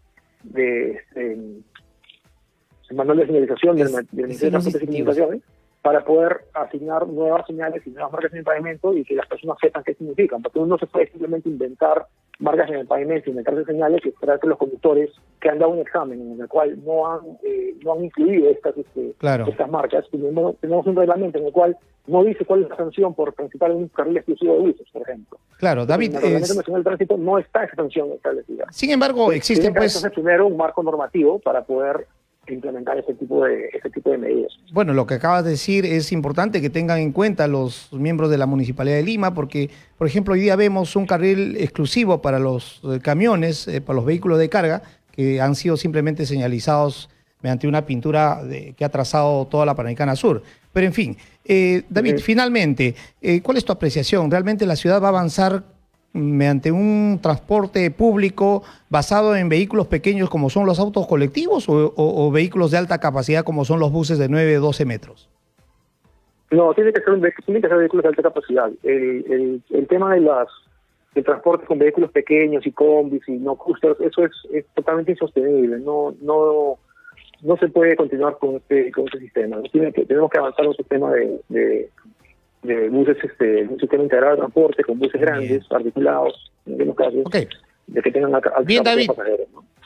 de, 0.53 0.93
este, 0.93 1.33
el 1.33 2.97
manual 2.97 3.19
de 3.19 3.27
señalización 3.27 3.77
del, 3.77 3.91
Ministerio 4.13 4.59
de 4.61 4.81
Comunicaciones 4.81 5.43
para 5.83 6.05
poder 6.05 6.41
asignar 6.53 7.07
nuevas 7.07 7.47
señales 7.47 7.87
y 7.87 7.91
nuevas 7.91 8.13
marcas 8.13 8.33
en 8.33 8.39
el 8.39 8.45
pavimento 8.45 8.93
y 8.93 9.05
que 9.05 9.15
las 9.15 9.27
personas 9.29 9.57
sepan 9.61 9.85
qué 9.85 9.95
significan, 9.95 10.43
porque 10.43 10.59
uno 10.59 10.69
no 10.69 10.79
se 10.79 10.87
puede 10.87 11.09
simplemente 11.09 11.49
inventar 11.49 12.07
marcas 12.39 12.69
en 12.69 12.77
el 12.77 12.87
pavimento, 12.87 13.31
inventarse 13.31 13.65
señales 13.65 14.01
y 14.05 14.09
esperar 14.09 14.39
que 14.39 14.47
los 14.47 14.59
conductores 14.59 15.11
que 15.41 15.49
han 15.49 15.59
dado 15.59 15.73
un 15.73 15.81
examen 15.81 16.33
en 16.33 16.41
el 16.41 16.49
cual 16.49 16.79
no 16.85 17.11
han 17.11 17.21
eh, 17.43 17.75
no 17.83 17.95
han 17.95 18.05
incluido 18.05 18.51
estas 18.51 18.77
este, 18.77 19.15
estas 19.21 19.71
marcas, 19.71 20.05
tenemos, 20.11 20.57
tenemos, 20.61 20.87
un 20.87 20.97
reglamento 20.97 21.39
en 21.39 21.47
el 21.47 21.53
cual 21.53 21.77
no 22.07 22.25
dice 22.25 22.45
cuál 22.45 22.63
es 22.63 22.69
la 22.69 22.77
sanción 22.77 23.15
por 23.15 23.33
transitar 23.33 23.71
en 23.71 23.79
un 23.79 23.89
carril 23.89 24.17
exclusivo 24.17 24.55
de 24.55 24.61
buses, 24.61 24.87
por 24.93 25.03
ejemplo. 25.03 25.39
Claro, 25.59 25.87
David. 25.87 26.11
En 26.11 26.17
el 26.17 26.23
Reglamento 26.23 26.55
Nacional 26.55 26.83
de 26.83 26.85
Tránsito 26.85 27.17
no 27.17 27.39
está 27.39 27.65
esa 27.65 27.75
sanción 27.75 28.13
establecida. 28.13 28.67
Sin 28.71 28.91
embargo, 28.91 29.33
existen 29.33 29.75
pues... 29.75 30.07
primero 30.15 30.47
un 30.47 30.57
marco 30.57 30.83
normativo 30.83 31.39
para 31.39 31.65
poder 31.65 32.07
implementar 32.55 32.99
ese 32.99 33.15
tipo 33.15 33.45
de 33.45 33.69
ese 33.73 33.91
tipo 33.91 34.11
de 34.11 34.19
medidas. 34.19 34.53
Bueno, 34.73 34.93
lo 34.93 35.07
que 35.07 35.15
acabas 35.15 35.45
de 35.45 35.51
decir 35.51 35.85
es 35.85 36.13
importante 36.13 36.61
que 36.61 36.71
tengan 36.71 36.99
en 36.99 37.13
cuenta 37.13 37.47
los 37.47 37.93
miembros 37.93 38.31
de 38.31 38.39
la 38.39 38.47
Municipalidad 38.47 38.97
de 38.97 39.03
Lima, 39.03 39.35
porque, 39.35 39.71
por 39.99 40.07
ejemplo, 40.07 40.35
hoy 40.35 40.41
día 40.41 40.57
vemos 40.57 40.97
un 40.97 41.07
carril 41.07 41.57
exclusivo 41.57 42.23
para 42.23 42.39
los 42.39 42.81
eh, 42.85 43.01
camiones, 43.01 43.69
eh, 43.69 43.81
para 43.81 43.97
los 43.97 44.05
vehículos 44.05 44.39
de 44.39 44.49
carga, 44.49 44.83
que 45.13 45.41
han 45.41 45.55
sido 45.55 45.77
simplemente 45.77 46.27
señalizados 46.27 47.09
mediante 47.43 47.69
una 47.69 47.87
pintura 47.87 48.41
que 48.77 48.85
ha 48.85 48.89
trazado 48.89 49.47
toda 49.47 49.65
la 49.67 49.75
Panamericana 49.75 50.17
Sur. 50.17 50.43
Pero 50.73 50.87
en 50.87 50.93
fin, 50.93 51.17
eh, 51.45 51.85
David, 51.89 52.19
finalmente, 52.19 52.95
¿cuál 53.43 53.57
es 53.57 53.65
tu 53.65 53.73
apreciación? 53.73 54.31
¿Realmente 54.31 54.67
la 54.67 54.75
ciudad 54.75 55.01
va 55.01 55.07
a 55.07 55.11
avanzar 55.11 55.63
mediante 56.13 56.73
un 56.73 57.19
transporte 57.23 57.91
público 57.91 58.63
basado 58.89 59.37
en 59.37 59.49
vehículos 59.49 59.87
pequeños 59.87 60.31
como 60.31 60.51
son 60.51 60.67
los 60.67 60.79
autos 60.79 61.07
colectivos 61.07 61.67
o, 61.69 62.31
vehículos 62.33 62.71
de 62.71 62.79
alta 62.79 62.99
capacidad 62.99 63.45
como 63.45 63.65
son 63.65 63.81
los 63.81 63.93
buses 63.93 64.19
de 64.19 64.29
9, 64.29 64.55
12 64.57 64.85
metros? 64.85 65.29
No, 66.51 66.73
tiene 66.75 66.93
que 66.93 67.03
ser, 67.03 67.15
tiene 67.45 67.61
que 67.61 67.69
ser 67.69 67.77
vehículos 67.77 68.05
de 68.05 68.09
alta 68.09 68.23
capacidad. 68.23 68.71
El, 68.83 69.63
el, 69.71 69.87
tema 69.89 70.15
de 70.15 70.21
las 70.21 70.49
el 71.15 71.25
transporte 71.25 71.67
con 71.67 71.79
vehículos 71.79 72.11
pequeños 72.13 72.67
y 72.67 72.73
combis 72.73 73.27
y 73.27 73.33
no 73.33 73.57
clusters, 73.57 74.01
eso 74.01 74.25
es, 74.25 74.67
totalmente 74.75 75.13
insostenible. 75.13 75.79
No, 75.79 76.15
no, 76.21 76.79
no 77.43 77.57
se 77.57 77.69
puede 77.69 77.97
continuar 77.97 78.39
con 78.39 78.57
este, 78.57 78.93
con 78.93 79.07
este 79.07 79.21
sistema. 79.21 79.57
tenemos 79.73 80.31
que 80.31 80.39
avanzar 80.39 80.67
un 80.69 80.75
sistema 80.75 81.11
de 81.13 81.91
buses, 82.63 83.17
este, 83.23 83.63
un 83.65 83.79
sistema 83.79 84.03
integrado 84.03 84.33
de 84.33 84.39
transporte 84.39 84.85
con 84.85 84.99
buses 84.99 85.21
grandes, 85.21 85.65
articulados, 85.71 86.51
en 86.67 86.73
algunos 86.75 86.97
casos, 86.97 87.25
de 87.87 88.03
que 88.03 88.11
tengan 88.11 88.41
Bien, 88.65 88.83
David. 88.83 89.11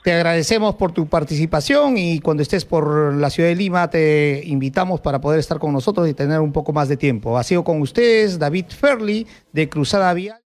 Te 0.02 0.14
agradecemos 0.14 0.76
por 0.76 0.92
tu 0.92 1.06
participación 1.06 1.98
y 1.98 2.20
cuando 2.20 2.42
estés 2.42 2.64
por 2.64 3.14
la 3.14 3.28
ciudad 3.28 3.50
de 3.50 3.54
Lima 3.54 3.90
te 3.90 4.40
invitamos 4.46 5.02
para 5.02 5.20
poder 5.20 5.40
estar 5.40 5.58
con 5.58 5.74
nosotros 5.74 6.08
y 6.08 6.14
tener 6.14 6.40
un 6.40 6.52
poco 6.52 6.72
más 6.72 6.88
de 6.88 6.96
tiempo. 6.96 7.36
Ha 7.36 7.42
sido 7.42 7.64
con 7.64 7.82
ustedes 7.82 8.38
David 8.38 8.64
Ferli 8.68 9.26
de 9.52 9.68
Cruzada 9.68 10.14
Vial. 10.14 10.38